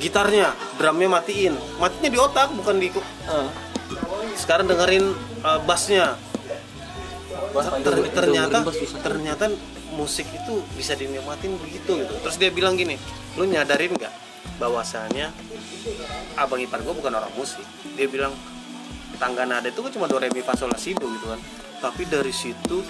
[0.00, 2.88] gitarnya, drumnya matiin, matinya di otak bukan di.
[2.92, 3.48] Eh,
[4.36, 5.16] Sekarang dengerin
[5.46, 6.18] uh, bassnya,
[7.80, 9.00] Ter- ternyata susah.
[9.00, 9.48] ternyata
[9.96, 12.14] musik itu bisa dinikmatin begitu gitu.
[12.20, 13.00] Terus dia bilang gini
[13.40, 14.12] lu nyadarin nggak
[14.60, 15.32] bahwasannya
[16.36, 17.64] abang ipar gue bukan orang musik?
[17.96, 18.36] Dia bilang
[19.16, 21.40] tangga nada itu kan cuma do re mi fa sol la si do gitu kan.
[21.80, 22.84] Tapi dari situ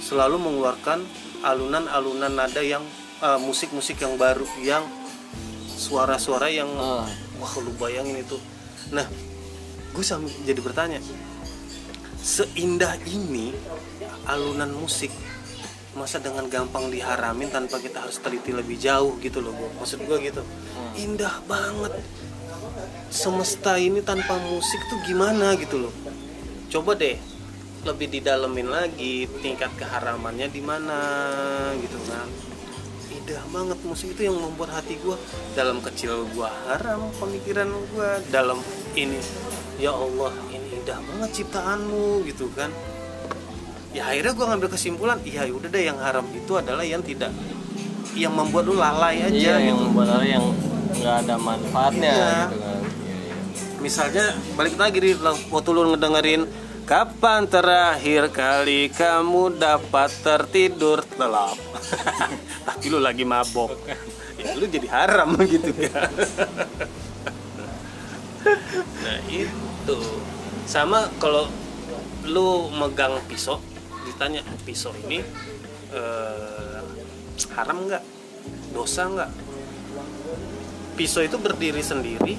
[0.00, 1.04] selalu mengeluarkan
[1.44, 2.82] alunan-alunan nada yang
[3.20, 4.82] uh, musik-musik yang baru yang
[5.76, 7.04] suara-suara yang Ah.
[7.36, 8.40] wah lu bayangin itu.
[8.96, 9.04] Nah
[9.94, 10.98] gue sambil jadi bertanya
[12.24, 13.52] seindah ini
[14.24, 15.12] alunan musik
[15.94, 20.18] masa dengan gampang diharamin tanpa kita harus teliti lebih jauh gitu loh gua maksud gue
[20.24, 20.42] gitu.
[20.96, 21.92] Indah banget.
[23.12, 25.94] Semesta ini tanpa musik tuh gimana gitu loh?
[26.72, 27.14] Coba deh
[27.84, 30.98] lebih didalemin lagi tingkat keharamannya di mana
[31.76, 32.26] gitu kan
[33.12, 35.16] indah banget musik itu yang membuat hati gue
[35.52, 38.60] dalam kecil gue haram pemikiran gue dalam
[38.96, 39.20] ini
[39.76, 42.72] ya Allah ini indah banget ciptaanmu gitu kan
[43.94, 47.30] ya akhirnya gue ngambil kesimpulan iya udah deh yang haram itu adalah yang tidak
[48.14, 49.84] yang membuat lu lalai aja iya yang gitu.
[49.88, 50.44] membuat orang yang
[50.94, 52.28] nggak ada manfaatnya Iya.
[52.48, 53.78] gitu kan Iya, iya.
[53.80, 54.24] misalnya
[54.56, 56.42] balik lagi di waktu lu ngedengerin
[56.84, 61.56] kapan terakhir kali kamu dapat tertidur telap?
[62.68, 63.72] Tapi lu lagi mabok.
[64.36, 66.12] Ya lu jadi haram gitu kan.
[69.00, 69.98] Nah itu.
[70.64, 71.48] Sama kalau
[72.24, 73.60] lu megang pisau
[74.04, 75.24] ditanya pisau ini
[75.92, 76.80] eh,
[77.56, 78.04] haram nggak?
[78.76, 79.30] Dosa nggak
[80.94, 82.38] pisau itu berdiri sendiri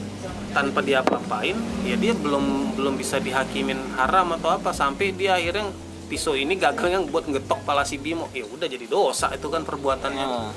[0.55, 5.67] tanpa dia apa-apain ya dia belum belum bisa dihakimin haram atau apa sampai dia akhirnya
[6.05, 8.29] pisau ini gagal yang buat ngetok pala si Bimo.
[8.31, 10.25] Ya udah jadi dosa itu kan perbuatannya.
[10.25, 10.53] Ah,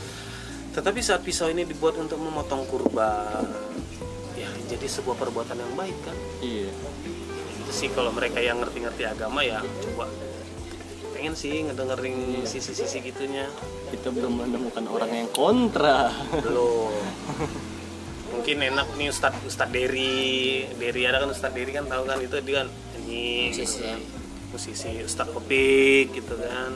[0.76, 3.42] tetapi saat pisau ini dibuat untuk memotong kurban
[4.38, 6.16] ya jadi sebuah perbuatan yang baik kan?
[6.44, 6.70] Iya.
[7.64, 10.06] Itu sih kalau mereka yang ngerti-ngerti agama ya coba.
[11.16, 13.50] Pengen sih ngedengerin sisi-sisi gitunya.
[13.90, 16.12] Kita belum menemukan orang yang kontra.
[16.44, 16.92] Belum
[18.48, 22.32] mungkin enak nih Ustadz Ustadz Dery Dery ada kan Ustadz Dery kan tahu kan itu
[22.40, 22.68] dia kan
[23.04, 23.84] ini Musisi.
[23.84, 23.92] gitu
[24.48, 26.72] musisi Ustadz Kopik gitu kan.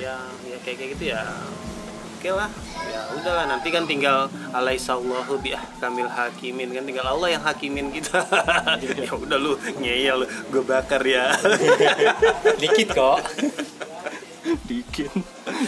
[0.00, 0.16] Ya
[0.48, 1.20] ya kayak kayak gitu ya.
[2.16, 2.48] Oke lah
[2.88, 5.52] ya udahlah nanti kan tinggal alaihissallahu bi
[5.84, 8.24] kamil hakimin kan tinggal Allah yang hakimin kita.
[9.04, 11.36] Ya udah lu ngeyel gue bakar ya.
[12.56, 13.20] Dikit kok
[14.70, 15.10] dikit.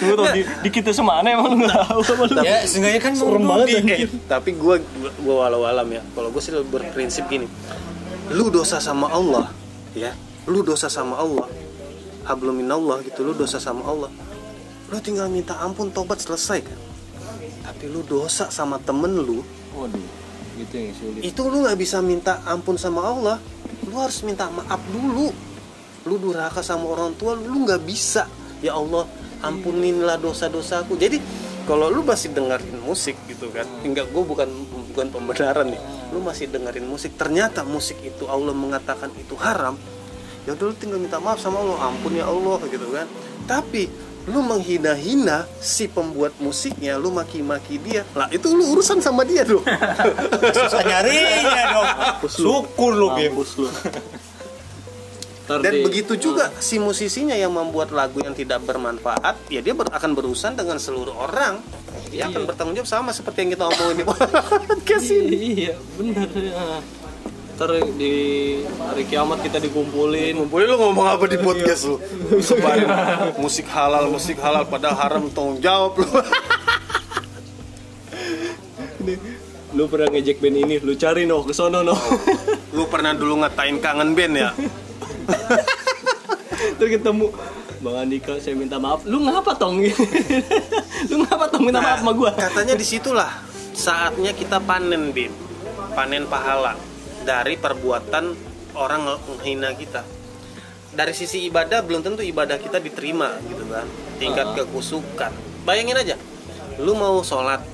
[0.03, 2.41] Lu tau di, dikit itu semana emang lu nggak tahu apa lu?
[2.45, 4.11] Ya seenggaknya kan serem banget dikit.
[4.27, 4.75] tapi gue
[5.23, 6.03] gue walau alam ya.
[6.17, 7.47] Kalau gue sih berprinsip gini.
[8.33, 9.53] Lu dosa sama Allah
[9.93, 10.17] ya.
[10.49, 11.47] Lu dosa sama Allah.
[12.23, 14.11] Hablum minallah gitu lu dosa sama Allah.
[14.89, 16.79] Lu tinggal minta ampun tobat selesai kan?
[17.63, 19.43] Tapi lu dosa sama temen lu
[19.73, 20.05] waduh
[20.53, 21.21] gitu yang sulit.
[21.25, 23.37] itu lu nggak bisa minta ampun sama Allah.
[23.83, 25.35] Lu harus minta maaf dulu.
[26.07, 28.27] Lu durhaka sama orang tua lu nggak bisa
[28.63, 29.05] ya Allah
[29.43, 30.95] ampuninlah dosa-dosaku.
[30.97, 31.19] Jadi
[31.67, 34.49] kalau lu masih dengerin musik gitu kan enggak gue bukan
[34.95, 35.83] bukan pembenaran nih.
[36.15, 39.75] Lu masih dengerin musik ternyata musik itu Allah mengatakan itu haram
[40.43, 43.07] ya udah lu tinggal minta maaf sama Allah ampun ya Allah gitu kan.
[43.47, 43.91] Tapi
[44.31, 49.67] lu menghina-hina si pembuat musiknya lu maki-maki dia lah itu lu urusan sama dia dong.
[50.63, 51.91] Susah nyarinya dong.
[52.31, 53.67] Syukur lu mampus lu
[55.43, 59.91] Ntar Dan begitu juga si musisinya yang membuat lagu yang tidak bermanfaat, ya dia ber-
[59.91, 61.59] akan berurusan dengan seluruh orang.
[62.15, 65.37] Dia akan bertanggung jawab sama seperti yang kita omongin di podcast ini.
[65.67, 66.79] iya bener ya
[67.53, 68.15] ntar di
[68.81, 72.01] hari kiamat kita dikumpulin Boleh lu ngomong apa di podcast lu?
[72.41, 72.89] Sebarin
[73.45, 76.09] musik halal, musik halal padahal haram tanggung jawab lu.
[79.77, 81.97] lu pernah ngejek band ini lu cari noh ke sono noh
[82.73, 84.51] Lu pernah dulu ngatain kangen band ya?
[86.79, 87.27] terus ketemu
[87.83, 89.83] Bang Andika saya minta maaf lu ngapa tong
[91.11, 95.33] lu ngapa tong minta maaf sama gua Katanya di situlah saatnya kita panen bim,
[95.97, 96.77] panen pahala
[97.25, 98.37] dari perbuatan
[98.77, 100.05] orang menghina kita.
[100.93, 103.89] Dari sisi ibadah belum tentu ibadah kita diterima gitu kan,
[104.21, 105.33] tingkat kekusukan.
[105.65, 106.17] Bayangin aja,
[106.85, 107.65] lu mau sholat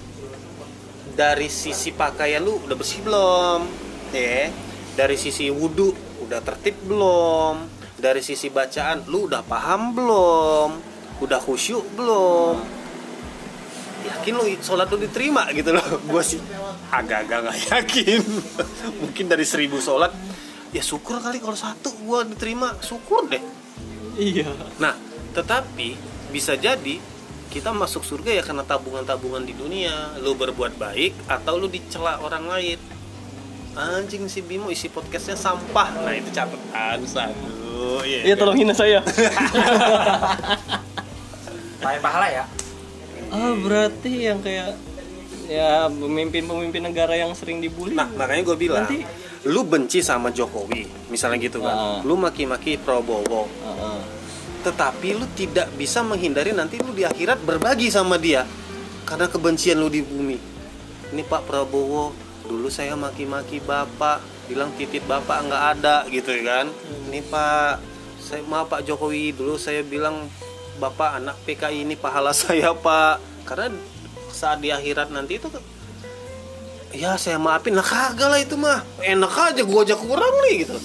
[1.19, 3.67] dari sisi pakaian lu udah bersih belum,
[4.15, 4.55] ya?
[4.95, 5.95] Dari sisi wudhu
[6.29, 7.67] udah tertib belum?
[7.99, 10.71] Dari sisi bacaan lu udah paham belum?
[11.25, 12.79] Udah khusyuk belum?
[14.09, 15.85] yakin lo sholat lo diterima gitu loh.
[16.11, 16.41] Gue sih
[16.93, 18.23] agak-agak nggak yakin.
[19.03, 20.13] Mungkin dari seribu sholat
[20.69, 22.77] ya syukur kali kalau satu gue diterima.
[22.81, 23.41] Syukur deh.
[24.17, 24.49] Iya.
[24.81, 24.95] Nah
[25.33, 25.97] tetapi
[26.33, 27.01] bisa jadi
[27.49, 30.17] kita masuk surga ya karena tabungan-tabungan di dunia.
[30.21, 32.79] Lu berbuat baik atau lu dicela orang lain
[33.79, 38.99] anjing si Bimo isi podcastnya sampah nah itu catatan satu iya tolong hina saya
[41.79, 42.45] pakai pahala ya
[43.29, 44.75] ah berarti yang kayak
[45.47, 49.07] ya pemimpin-pemimpin negara yang sering dibully Nah, makanya gue bilang, Nanti-
[49.49, 51.73] lu benci sama Jokowi, misalnya gitu kan.
[51.73, 51.99] Ah.
[52.05, 54.01] Lu maki-maki Prabowo, Heeh.
[54.61, 58.45] tetapi lu tidak bisa menghindari nanti lu di akhirat berbagi sama dia
[59.09, 60.37] karena kebencian lu di bumi.
[61.17, 62.13] Ini Pak Prabowo,
[62.49, 66.73] dulu saya maki-maki Bapak, bilang titit Bapak nggak ada gitu kan.
[67.13, 67.85] Ini Pak,
[68.19, 70.27] saya maaf Pak Jokowi, dulu saya bilang
[70.81, 73.45] Bapak anak PKI ini pahala saya Pak.
[73.45, 73.77] Karena
[74.33, 75.49] saat di akhirat nanti itu
[76.95, 78.81] ya saya maafin lah kagak lah itu mah.
[79.05, 80.77] Enak aja gua aja kurang nih gitu.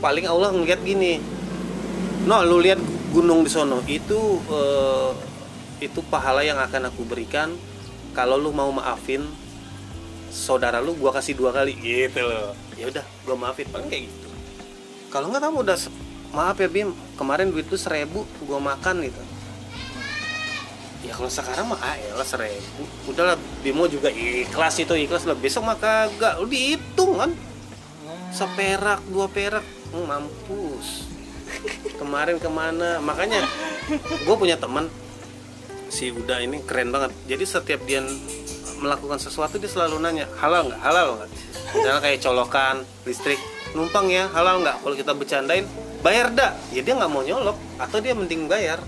[0.00, 1.20] Paling Allah ngeliat gini
[2.22, 2.80] no lu lihat
[3.12, 3.84] gunung di sono.
[3.84, 5.10] Itu eh,
[5.84, 7.52] itu pahala yang akan aku berikan.
[8.12, 9.24] Kalau lu mau maafin
[10.32, 11.76] saudara lu gua kasih dua kali.
[11.76, 12.56] Gitu loh.
[12.80, 13.68] Ya udah gua maafin.
[13.68, 14.28] Paling kayak gitu.
[15.12, 15.76] Kalau nggak kamu udah
[16.32, 16.96] maaf ya Bim.
[17.20, 19.20] Kemarin duit lu seribu gua makan gitu.
[21.04, 22.88] Ya kalau sekarang mah ah elah seribu.
[23.12, 25.36] Udahlah Bimo juga ikhlas itu ikhlas lah.
[25.36, 26.40] Besok mah kagak.
[26.40, 27.36] Lu dihitung kan?
[28.32, 29.66] Seperak dua perak.
[29.92, 31.04] Hmm, mampus.
[32.00, 32.96] Kemarin ke mana?
[33.04, 33.44] Makanya
[34.24, 34.88] gue punya teman.
[35.92, 37.12] Si Uda ini keren banget.
[37.28, 38.00] Jadi setiap dia
[38.82, 40.80] melakukan sesuatu dia selalu nanya halal nggak?
[40.82, 41.30] Halal nggak
[41.72, 42.76] misalnya kayak colokan
[43.08, 43.40] listrik
[43.72, 44.82] numpang ya halal nggak?
[44.82, 45.64] Kalau kita bercandain
[46.04, 46.52] bayar dah.
[46.74, 48.82] Ya dia nggak mau nyolok atau dia mending bayar.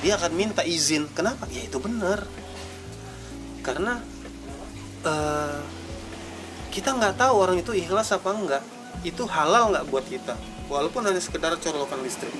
[0.00, 1.10] Dia akan minta izin.
[1.12, 1.44] Kenapa?
[1.52, 2.24] Ya itu benar.
[3.60, 4.00] Karena
[5.04, 5.60] eh,
[6.72, 8.64] kita nggak tahu orang itu ikhlas apa enggak
[9.02, 10.36] itu halal nggak buat kita
[10.68, 12.32] walaupun hanya sekedar colokan listrik.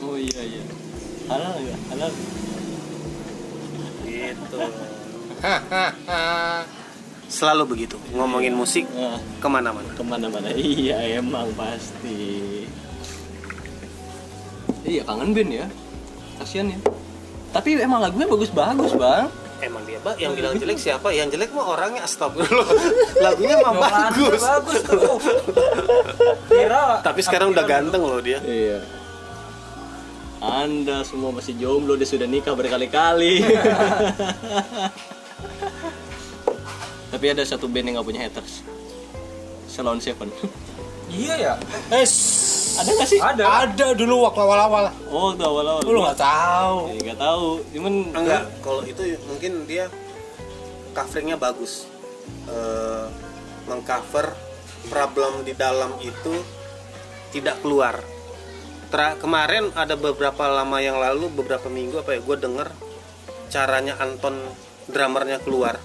[0.00, 0.62] Oh iya iya.
[1.28, 1.78] Halal nggak?
[1.92, 2.10] Halal
[4.20, 4.58] gitu.
[7.30, 8.84] Selalu begitu ngomongin musik
[9.38, 9.88] ke mana-mana.
[9.94, 10.50] Ke mana-mana.
[10.52, 12.66] Iya emang pasti.
[14.82, 15.66] Iya kangen band ya.
[16.42, 16.78] Kasian ya.
[17.54, 19.30] Tapi emang lagunya bagus-bagus bang.
[19.60, 21.12] Emang dia pak yang bilang jelek siapa?
[21.12, 22.68] Yang jelek mah orangnya astagfirullah.
[23.28, 24.40] Lagunya mah bagus.
[24.40, 25.20] bagus tuh.
[26.50, 28.40] Kira tapi sekarang udah ganteng loh dia.
[28.40, 28.99] Iya
[30.40, 33.44] anda semua masih jomblo dia sudah nikah berkali-kali.
[37.12, 38.64] Tapi ada satu band yang nggak punya haters.
[39.68, 40.32] Salon Seven.
[41.12, 41.54] Iya ya?
[41.92, 42.14] Es.
[42.80, 43.20] ada nggak sih?
[43.20, 43.44] Ada.
[43.68, 44.88] Ada dulu waktu awal-awal.
[45.12, 45.82] oh tuh awal-awal.
[45.84, 46.76] Lu nggak tahu.
[46.88, 47.46] Ya, nggak tahu.
[47.76, 49.92] Cuman enggak kalau itu mungkin dia
[50.96, 51.84] coveringnya bagus.
[52.48, 53.06] Eh,
[53.68, 54.32] mengcover
[54.88, 56.34] problem di dalam itu
[57.34, 58.00] tidak keluar
[58.90, 62.68] Tra- kemarin ada beberapa lama yang lalu beberapa minggu apa ya gue denger
[63.50, 64.34] caranya Anton
[64.90, 65.78] drummernya keluar.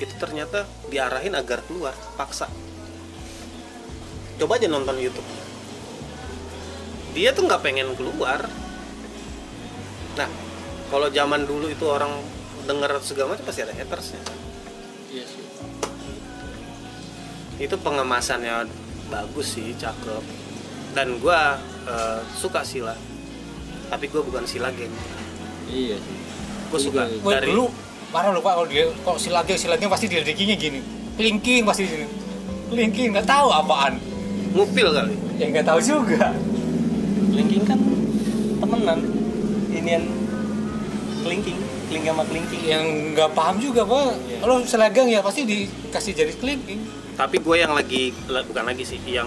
[0.00, 2.48] Itu ternyata diarahin agar keluar paksa.
[4.40, 5.28] Coba aja nonton YouTube.
[7.12, 8.48] Dia tuh nggak pengen keluar.
[10.16, 10.28] Nah
[10.88, 12.24] kalau zaman dulu itu orang
[12.64, 14.20] denger segala macam pasti ada hatersnya
[15.14, 15.44] iya sih.
[17.62, 18.66] Itu pengemasannya
[19.12, 20.24] bagus sih cakep.
[20.94, 22.94] Dan gua eh, suka sila
[23.86, 24.92] tapi gua bukan sila geng
[25.66, 26.16] iya sih
[26.68, 27.22] gua suka Juga.
[27.22, 27.64] Wah, dari dulu
[28.08, 30.80] parah lupa kalau dia kalau si lagi si lagi pasti dilidikinya gini.
[31.14, 32.06] Kelingking pasti gini.
[32.66, 33.98] Kelingking nggak tahu apaan.
[34.54, 36.30] ngupil kali ya nggak tahu juga
[37.34, 37.74] Linking kan
[38.62, 39.02] temenan
[39.68, 40.06] inian
[41.26, 41.58] kelingking
[41.90, 44.14] kelingking sama kelingking Yang nggak paham juga pak.
[44.24, 44.38] Iya.
[44.40, 46.80] Kalau selagang ya pasti dikasih jari kelingking.
[47.14, 49.26] tapi gue yang lagi la- bukan lagi sih yang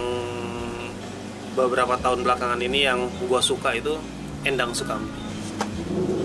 [1.58, 3.98] beberapa tahun belakangan ini yang gua suka itu
[4.42, 5.10] Endang Sukamti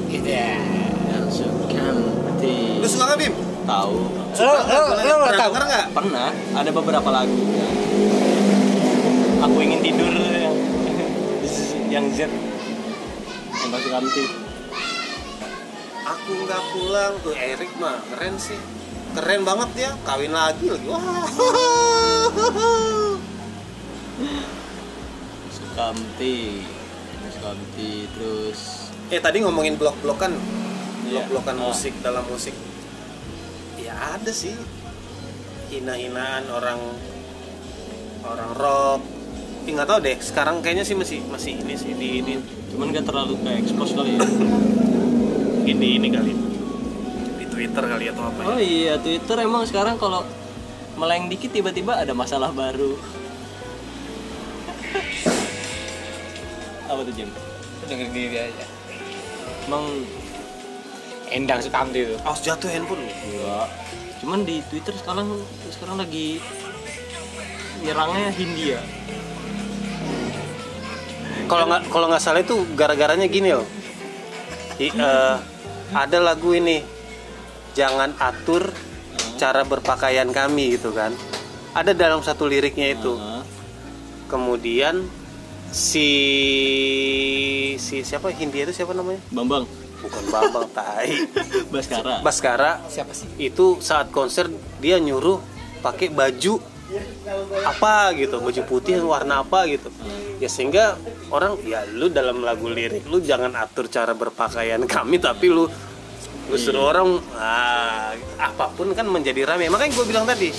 [0.07, 0.61] Gitu ya.
[1.09, 3.33] yang sukamti lu suka nggak Bim?
[3.63, 3.95] tahu.
[4.35, 5.49] Lo lo lo pernah tahu.
[5.49, 5.85] denger nggak?
[5.89, 6.29] pernah.
[6.53, 7.33] Ada beberapa lagu
[9.41, 10.55] aku ingin tidur yang
[11.89, 14.23] yang Z yang sukamti
[16.03, 17.13] aku nggak pulang.
[17.21, 18.59] Tuh Erik mah keren sih.
[19.13, 19.91] Keren banget dia.
[20.03, 20.87] Kawin lagi lagi.
[20.87, 21.25] Wah
[25.73, 26.61] sukamti
[27.33, 30.37] sukamti terus eh tadi ngomongin blok-blokan
[31.03, 31.25] Iya.
[31.25, 31.63] blok-blokan Ah.
[31.67, 32.55] musik dalam musik.
[33.75, 34.55] Ya ada sih.
[35.67, 36.79] Hina-hinaan orang
[38.23, 39.01] orang rock.
[39.65, 42.33] Ih, nggak tahu deh sekarang kayaknya sih masih masih ini sih di di
[42.71, 44.21] cuman gak terlalu kayak expose kali ya.
[45.59, 46.33] Mungkin di ini kali.
[47.35, 48.47] Di Twitter kali atau apa ya?
[48.47, 50.23] Oh iya Twitter emang sekarang kalau
[50.95, 52.93] meleng dikit tiba-tiba ada masalah baru
[56.93, 57.29] apa tuh Jim?
[57.89, 58.65] Dengerin diri aja.
[59.67, 59.85] Emang
[61.33, 62.15] Endang Sukamti itu.
[62.23, 63.03] Awas jatuh handphone.
[63.03, 63.67] Enggak
[64.23, 65.27] cuman di Twitter sekarang
[65.67, 66.39] sekarang lagi
[67.83, 68.79] nyerangnya Hindia
[71.51, 73.67] kalau nggak kalau nggak salah itu gara-garanya gini loh.
[74.79, 75.35] I- eh,
[75.91, 76.79] ada lagu ini
[77.75, 78.71] jangan atur
[79.35, 81.11] cara berpakaian kami gitu kan.
[81.75, 83.19] Ada dalam satu liriknya itu.
[84.31, 85.03] Kemudian
[85.73, 86.09] si
[87.81, 88.29] si siapa?
[88.29, 89.19] Hindia itu siapa namanya?
[89.33, 89.65] Bambang.
[90.05, 91.09] Bukan Bambang Tai.
[91.73, 92.21] Baskara.
[92.21, 92.71] Baskara.
[92.87, 93.27] Siapa sih?
[93.41, 94.47] itu saat konser
[94.77, 95.41] dia nyuruh
[95.81, 96.61] pakai baju
[97.65, 99.89] apa gitu baju putih warna apa gitu.
[100.37, 100.93] Ya sehingga
[101.33, 105.65] orang ya lu dalam lagu lirik lu jangan atur cara berpakaian kami tapi lu
[106.43, 109.73] gue suruh orang ah, apa pun kan menjadi rame.
[109.73, 110.53] Makanya gue bilang tadi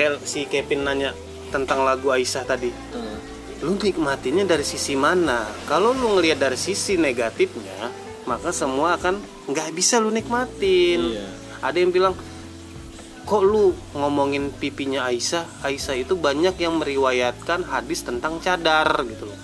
[0.00, 1.12] kayak si Kevin nanya
[1.52, 2.70] tentang lagu Aisyah tadi.
[2.72, 3.35] Hmm.
[3.64, 5.48] Lu nikmatinnya dari sisi mana?
[5.64, 11.14] Kalau lu ngelihat dari sisi negatifnya maka semua akan nggak bisa lu nikmatin.
[11.14, 11.26] Iya.
[11.62, 12.12] ada yang bilang
[13.26, 15.62] kok lu ngomongin pipinya Aisyah?
[15.64, 19.40] Aisyah itu banyak yang meriwayatkan hadis tentang cadar gitu loh.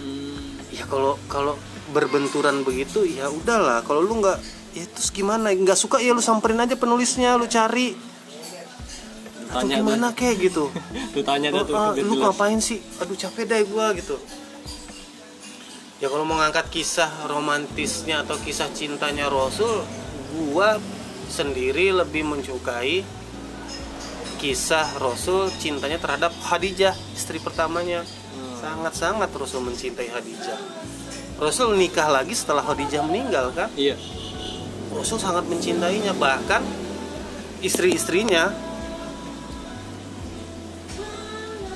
[0.00, 0.56] Hmm.
[0.70, 1.54] ya kalau kalau
[1.90, 3.82] berbenturan begitu ya udahlah.
[3.82, 4.38] Kalau lu nggak
[4.78, 5.50] ya terus gimana?
[5.52, 8.15] Nggak suka ya lu samperin aja penulisnya lu cari
[9.56, 10.68] atau Tanya gimana kayak gitu?
[11.16, 11.74] Tuh tanya dah Oh, tuh.
[11.74, 12.20] ah, lu jelas.
[12.28, 12.78] ngapain sih?
[13.00, 14.16] Aduh capek deh gua gitu.
[15.96, 19.80] Ya kalau mau ngangkat kisah romantisnya atau kisah cintanya Rasul
[20.52, 20.76] gua
[21.26, 23.00] sendiri lebih menyukai
[24.36, 28.04] kisah Rasul cintanya terhadap Khadijah istri pertamanya.
[28.60, 30.58] Sangat-sangat Rasul mencintai Khadijah.
[31.36, 33.72] Rasul nikah lagi setelah Khadijah meninggal kan?
[33.72, 33.96] Iya.
[34.92, 36.60] Rasul sangat mencintainya bahkan
[37.58, 38.52] istri-istrinya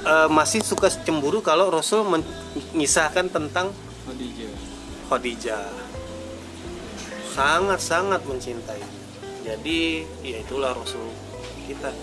[0.07, 3.73] eh, masih suka cemburu kalau Rasul mengisahkan tentang
[4.09, 4.53] Khadijah.
[5.09, 5.65] Khadijah
[7.31, 8.83] sangat-sangat mencintai
[9.47, 11.09] jadi ya itulah Rasul
[11.65, 11.95] kita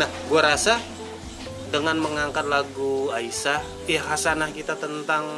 [0.00, 0.80] nah gua rasa
[1.68, 5.28] dengan mengangkat lagu Aisyah ya hasanah kita tentang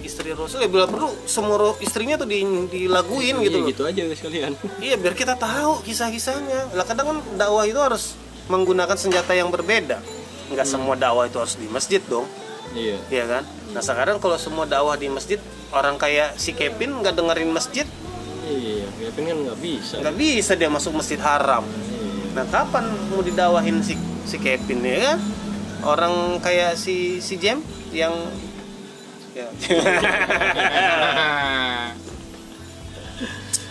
[0.00, 2.40] istri Rasul ya bila perlu semua istrinya tuh di,
[2.70, 4.52] dilaguin gitu Iya, loh gitu aja sekalian.
[4.86, 6.78] Iya biar kita tahu kisah-kisahnya.
[6.78, 8.14] Lah kadang kan dakwah itu harus
[8.46, 9.98] menggunakan senjata yang berbeda.
[10.46, 12.26] Nggak semua dakwah itu harus di masjid dong,
[12.70, 12.98] Iya.
[13.10, 13.42] iya kan?
[13.74, 15.38] Nah sekarang kalau semua dakwah di masjid,
[15.70, 17.86] orang kayak si Kevin nggak dengerin masjid,
[18.46, 19.94] Iya, Kevin kan nggak bisa.
[19.98, 21.66] nggak bisa dia masuk masjid haram.
[21.66, 22.38] Iya.
[22.38, 25.18] Nah kapan mau didawahin si si Kevin ya kan?
[25.82, 27.58] Orang kayak si si Jem
[27.90, 28.14] yang
[29.34, 29.50] ya.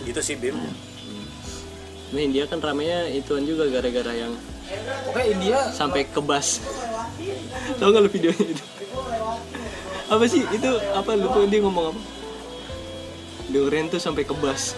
[0.05, 0.55] gitu sih Bim.
[2.13, 4.37] Nah, India kan ramenya ituan juga gara-gara yang
[5.07, 6.59] Oke India sampai kebas.
[7.75, 8.65] Tahu nggak lu videonya itu?
[10.05, 10.71] Apa sih itu?
[10.91, 12.01] Apa lu tuh dia ngomong apa?
[13.47, 14.73] Durian tuh sampai kebas.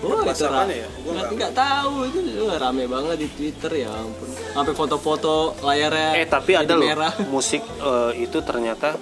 [0.00, 0.88] Oh, Kebas itu apanya ra- ya?
[0.98, 4.28] Gua nggak nggak- tahu itu wah, rame banget di Twitter ya ampun.
[4.50, 7.12] Sampai foto-foto layarnya Eh tapi ada loh merah.
[7.26, 8.96] musik eh, itu ternyata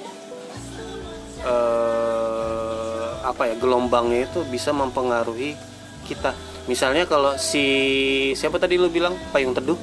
[1.41, 5.55] eh apa ya gelombangnya itu bisa mempengaruhi
[6.03, 6.34] kita.
[6.69, 7.64] Misalnya kalau si
[8.37, 9.81] siapa tadi lu bilang payung teduh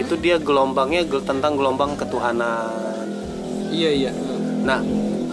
[0.00, 3.06] itu dia gelombangnya gel- tentang gelombang ketuhanan.
[3.70, 4.12] Iya iya.
[4.64, 4.80] Nah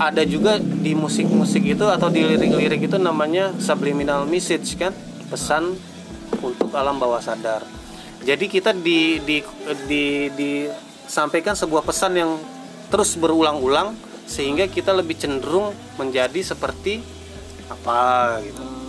[0.02, 4.92] ada juga di musik-musik itu atau di lirik-lirik itu namanya subliminal message kan
[5.32, 5.80] pesan
[6.44, 7.64] untuk alam bawah sadar.
[8.22, 9.42] Jadi kita di di
[9.88, 12.32] di disampaikan sebuah pesan yang
[12.92, 13.96] terus berulang-ulang
[14.28, 17.00] sehingga kita lebih cenderung menjadi seperti
[17.72, 18.81] apa gitu.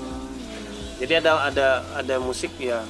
[1.03, 2.86] Jadi ada ada ada musik ya.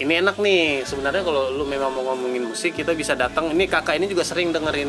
[0.00, 3.52] Ini enak nih sebenarnya kalau lu memang mau ngomongin musik kita bisa datang.
[3.52, 4.88] Ini kakak ini juga sering dengerin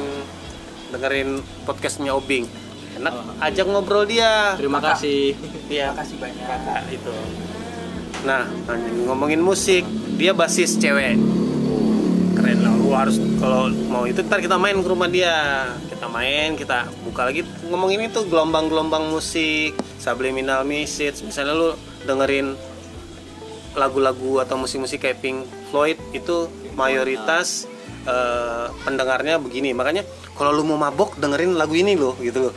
[0.95, 2.47] dengerin podcastnya Obing.
[2.95, 4.55] Enak ajak ngobrol dia.
[4.55, 5.35] Terima kasih.
[5.67, 6.45] Iya Terima kasih banyak.
[6.47, 7.15] kakak itu.
[8.23, 8.47] Nah
[9.11, 9.83] ngomongin musik
[10.15, 11.19] dia basis cewek.
[12.95, 15.67] Lu harus kalau mau itu ntar kita main ke rumah dia.
[15.91, 17.43] Kita main kita buka lagi.
[17.67, 21.19] Ngomongin itu gelombang-gelombang musik subliminal message.
[21.27, 21.69] Misalnya lu
[22.07, 22.55] dengerin
[23.75, 25.43] lagu-lagu atau musik-musik kayak Pink
[25.75, 26.47] Floyd itu
[26.79, 27.67] mayoritas
[28.07, 29.75] eh, pendengarnya begini.
[29.75, 32.55] Makanya kalau lu mau mabok dengerin lagu ini loh gitu loh.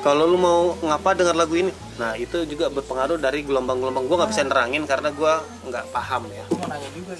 [0.00, 1.68] Kalau lu mau ngapa denger lagu ini.
[2.00, 4.08] Nah itu juga berpengaruh dari gelombang-gelombang.
[4.08, 6.44] Gua nggak bisa nerangin karena gua nggak paham ya.
[6.56, 7.12] Mau nanya juga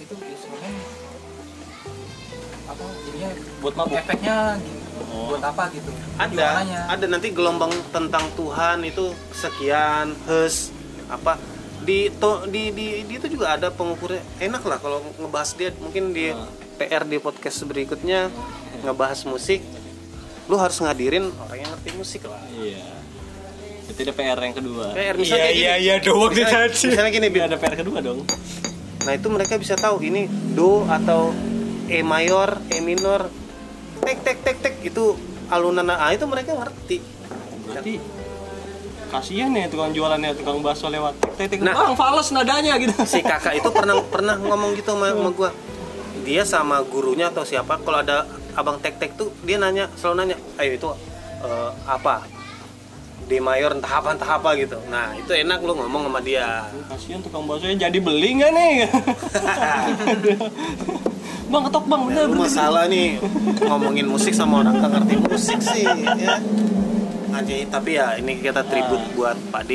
[3.64, 3.96] Buat mabuk.
[3.96, 4.84] efeknya gitu.
[5.26, 5.88] buat apa gitu?
[6.14, 6.80] ada Gimananya?
[6.86, 10.68] ada nanti gelombang tentang Tuhan itu sekian hes
[11.06, 11.40] apa
[11.80, 16.12] di to, di, di di itu juga ada pengukurnya enak lah kalau ngebahas dia mungkin
[16.12, 16.32] di
[16.76, 18.28] PR di podcast berikutnya
[18.80, 19.60] ngebahas musik
[20.44, 22.84] lu harus ngadirin orang yang ngerti musik lah Iya.
[23.84, 24.84] Itu ada PR yang kedua.
[24.92, 26.88] PR misalnya Iya, gini, iya, iya, doang misalnya, tadi.
[26.88, 27.42] misalnya gini Bim.
[27.42, 28.20] ada PR kedua dong.
[29.00, 31.36] nah itu mereka bisa tahu ini do atau
[31.86, 33.28] E mayor E minor
[34.04, 34.74] tek tek tek tek.
[34.84, 35.16] Itu
[35.48, 37.00] alunan ah itu mereka ngerti.
[37.68, 37.94] Berarti
[39.08, 41.74] kasihan ya tukang jualannya tukang bakso lewat tek tek Nah.
[41.74, 42.94] bang fals nadanya gitu.
[43.08, 45.50] Si kakak itu pernah pernah ngomong gitu sama, sama gua.
[46.24, 48.24] Dia sama gurunya atau siapa kalau ada
[48.54, 50.88] abang tek tek tuh dia nanya selalu nanya ayo itu
[51.42, 52.22] eh, apa
[53.24, 54.76] D mayor entah apa entah apa gitu.
[54.92, 56.68] Nah itu enak lu ngomong sama dia.
[56.88, 58.74] Kasihan tukang baksonya jadi beli nggak nih?
[61.52, 62.42] Bang ketok bang bener lu bener.
[62.48, 63.20] masalah nih.
[63.62, 66.40] Ngomongin musik sama orang gak ngerti musik sih ya.
[67.34, 69.72] Anjay, tapi ya ini kita tribut buat Pak D.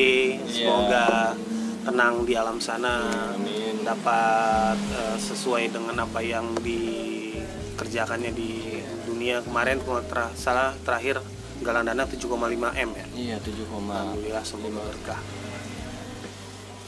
[0.48, 1.36] Semoga
[1.84, 3.04] tenang di alam sana,
[3.36, 3.84] Amin.
[3.84, 11.20] dapat eh, sesuai dengan apa yang dikerjakannya di dunia kemarin kalau ter- salah terakhir
[11.60, 12.36] galang dana 7,5
[12.74, 13.06] m ya.
[13.14, 15.22] Iya 7, Alhamdulillah semoga berkah.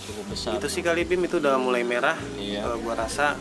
[0.01, 0.57] cukup besar.
[0.57, 2.17] Itu sih kali Bim itu udah mulai merah.
[2.35, 2.65] Iya.
[2.65, 3.37] Eh, gua rasa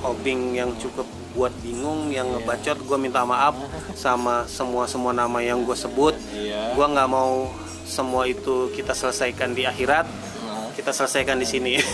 [0.00, 3.54] obing yang cukup buat bingung yang ngebacot gua minta maaf
[3.98, 6.72] sama semua semua nama yang gue sebut Iya.
[6.74, 7.52] gua nggak mau
[7.84, 10.06] semua itu kita selesaikan di akhirat
[10.40, 11.74] Nah, kita selesaikan di sini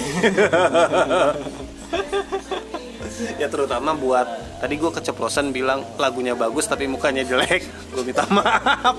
[3.41, 4.27] ya terutama buat
[4.61, 7.65] tadi gue keceplosan bilang lagunya bagus tapi mukanya jelek.
[7.93, 8.97] Gue minta maaf.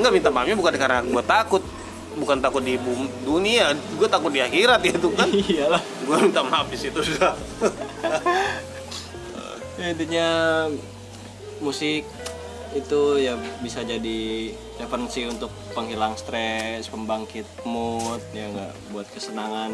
[0.00, 1.62] Nggak minta maafnya bukan karena gue takut.
[2.16, 2.80] Bukan takut di
[3.24, 3.76] dunia.
[3.96, 5.28] Gue takut di akhirat ya itu kan.
[5.52, 5.82] Iyalah.
[5.82, 7.36] gue minta maaf di situ sudah
[9.80, 10.28] Ya, intinya
[11.64, 12.04] musik
[12.76, 13.34] itu ya
[13.64, 19.70] bisa jadi referensi untuk penghilang stres, pembangkit mood, ya nggak buat kesenangan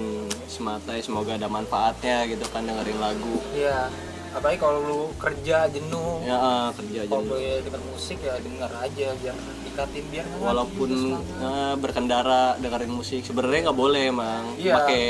[0.47, 0.91] semata.
[0.91, 3.37] Ya, semoga ada manfaatnya gitu kan dengerin lagu.
[3.51, 3.89] Iya.
[4.31, 7.09] Apalagi kalau lu kerja jenuh, Ya ah, kerja aja.
[7.09, 12.93] kalau boleh denger musik ya denger aja biar dikatin biar Walaupun gitu eh, berkendara dengerin
[12.93, 14.45] musik, sebenarnya nggak boleh emang.
[14.55, 14.75] Iya.
[14.77, 15.03] Pakai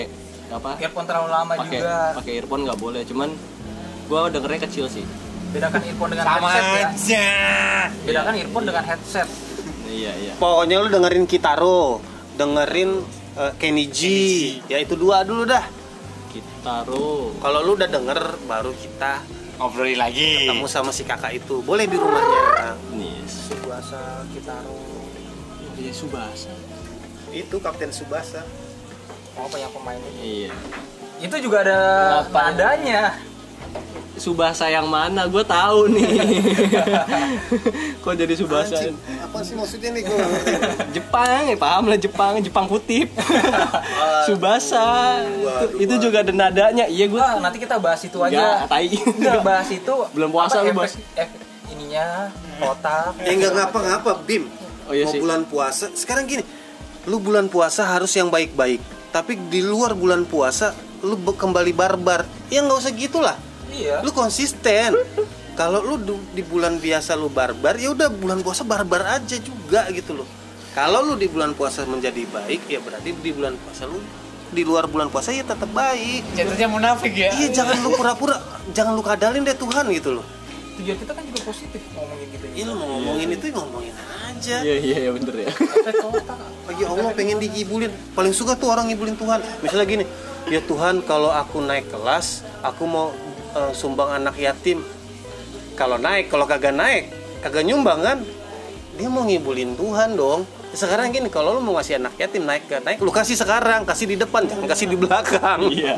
[0.47, 0.71] apa?
[0.79, 1.97] earphone terlalu lama Pakai juga.
[2.15, 3.03] pakai earphone nggak boleh.
[3.03, 3.29] Cuman
[4.07, 5.03] gua dengernya kecil sih.
[5.51, 6.87] Bedakan earphone dengan Sama headset ya.
[6.87, 7.27] aja.
[8.07, 9.29] Bedakan earphone dengan headset.
[9.87, 10.33] Iya iya.
[10.37, 12.03] pokoknya lu dengerin Kitaro
[12.35, 12.91] dengerin
[13.35, 14.01] eh, Kenny G
[14.67, 15.65] ya itu dua dulu dah
[16.29, 17.33] Kitaro.
[17.39, 19.23] kalau lu udah denger baru kita
[19.57, 20.45] Ngobrolin lagi.
[20.45, 24.77] ketemu sama si kakak itu boleh di rumahnya Nih, Subasa Kitaro.
[25.75, 26.53] Iya Subasa.
[27.31, 28.45] itu Kapten Subasa
[29.37, 30.49] Oh, apa yang pemain itu?
[30.49, 30.53] Iya.
[31.21, 31.81] Itu juga ada
[32.25, 32.57] Apa?
[32.57, 33.21] nadanya.
[34.17, 35.25] Subasa yang mana?
[35.27, 36.09] Gue tahu nih.
[38.03, 38.81] Kok jadi Subasa?
[39.19, 40.19] apa sih maksudnya nih gue
[40.91, 43.13] Jepang, ya paham lah Jepang, Jepang kutip.
[44.25, 45.21] Subasa.
[45.23, 46.85] Itu, itu juga ada nadanya.
[46.87, 47.19] Iya gue.
[47.19, 48.67] Wah, nanti kita bahas itu Enggak, aja.
[48.67, 48.89] tai.
[48.91, 50.91] Kita bahas itu Belum puasa lu, Bos.
[50.91, 53.13] efek- efek ininya kotak.
[53.21, 54.49] ya nggak ngapa-ngapa Bim
[54.87, 55.19] Oh iya mau sih.
[55.19, 56.41] bulan puasa sekarang gini
[57.05, 58.79] lu bulan puasa harus yang baik-baik
[59.11, 63.37] tapi di luar bulan puasa lu kembali barbar ya nggak usah gitulah
[63.77, 64.01] Iya.
[64.01, 64.97] lu konsisten
[65.61, 69.85] kalau lu du- di bulan biasa lu barbar ya udah bulan puasa barbar aja juga
[69.91, 70.29] gitu loh
[70.73, 74.01] kalau lu di bulan puasa menjadi baik ya berarti di bulan puasa lu
[74.47, 77.35] di luar bulan puasa ya tetap baik Jatuhnya munafik ya.
[77.35, 78.37] iya jangan lu pura-pura
[78.71, 80.27] jangan lu kadalin deh Tuhan gitu loh
[80.77, 82.47] Tujuan kita kan juga positif ngomongin gitu.
[82.53, 85.51] iya lu mau ngomongin itu ya ngomongin aja Iya iya iya bener ya.
[86.67, 90.05] Lagi Allah pengen digibulin paling suka tuh orang ngibulin Tuhan misalnya gini
[90.47, 93.17] ya Tuhan kalau aku naik kelas aku mau
[93.57, 94.85] eh, sumbang anak yatim.
[95.77, 97.09] Kalau naik kalau kagak naik
[97.41, 98.19] kagak nyumbang kan?
[98.97, 100.49] Dia mau ngibulin Tuhan dong.
[100.77, 104.13] Sekarang gini kalau lu mau ngasih anak yatim naik gak naik lu kasih sekarang kasih
[104.13, 105.61] di depan jangan kasih di belakang.
[105.73, 105.97] Iya.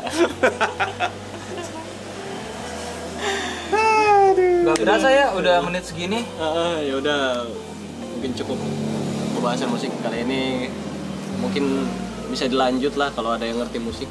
[4.39, 6.23] Gak berasa ya udah menit segini.
[6.37, 7.47] Ah, ya udah.
[8.15, 8.59] Mungkin cukup
[9.35, 10.69] pembahasan musik kali ini.
[11.39, 11.87] Mungkin
[12.29, 14.07] bisa dilanjut lah kalau ada yang ngerti musik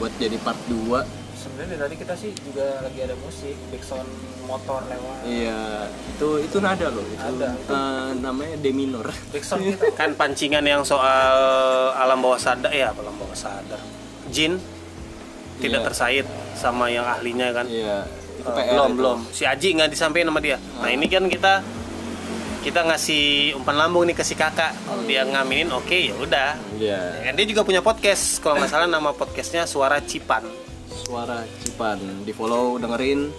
[0.00, 1.27] buat jadi part 2
[1.58, 4.06] Sebenarnya dari tadi kita sih juga lagi ada musik, backsound
[4.46, 5.26] motor lewat.
[5.26, 7.50] iya itu itu nada loh itu Ada.
[7.50, 9.10] eh, namanya D minor.
[9.34, 9.90] Backsound kita.
[9.98, 11.34] kan pancingan yang soal
[11.92, 13.82] alam bawah sadar ya alam bawah sadar.
[14.30, 14.54] Jin
[15.58, 15.86] tidak Iya.
[15.90, 17.66] tersait sama yang ahlinya kan.
[17.66, 18.06] Iya
[18.38, 18.96] itu Eh, PR belum itu.
[18.96, 19.18] belum.
[19.28, 20.62] Si Aji nggak disampaikan sama dia.
[20.78, 21.66] Nah ini kan kita
[22.60, 23.24] kita ngasih
[23.58, 24.78] umpan lambung nih ke si kakak.
[24.78, 26.54] Kalau dia ngaminin oke ya udah.
[26.78, 27.26] Iya.
[27.26, 28.38] Dan dia juga punya podcast.
[28.38, 30.46] Kalau nggak salah nama podcastnya Suara Cipan
[31.08, 31.96] suara Cipan.
[32.28, 33.32] Di follow dengerin.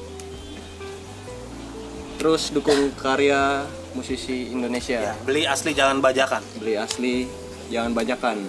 [2.18, 5.14] Terus dukung karya musisi Indonesia.
[5.14, 6.42] Ya, beli asli jangan bajakan.
[6.58, 7.30] Beli asli
[7.70, 8.42] jangan bajakan.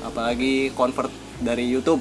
[0.00, 1.12] Apalagi convert
[1.44, 2.00] dari YouTube.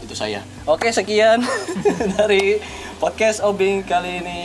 [0.00, 0.40] Itu saya.
[0.64, 1.44] Oke sekian
[2.18, 2.56] dari
[2.96, 4.42] podcast Obing kali ini.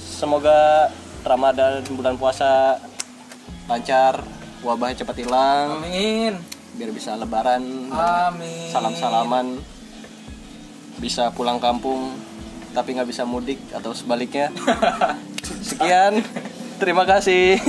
[0.00, 0.88] Semoga
[1.20, 2.80] Ramadan bulan puasa
[3.68, 4.24] lancar
[4.64, 5.84] wabahnya cepat hilang.
[5.84, 6.53] Amin.
[6.74, 8.70] Biar bisa lebaran Amin.
[8.70, 9.58] salam salaman
[10.98, 12.14] bisa pulang kampung
[12.74, 14.50] tapi nggak bisa mudik atau sebaliknya.
[15.68, 16.26] Sekian
[16.82, 17.62] terima kasih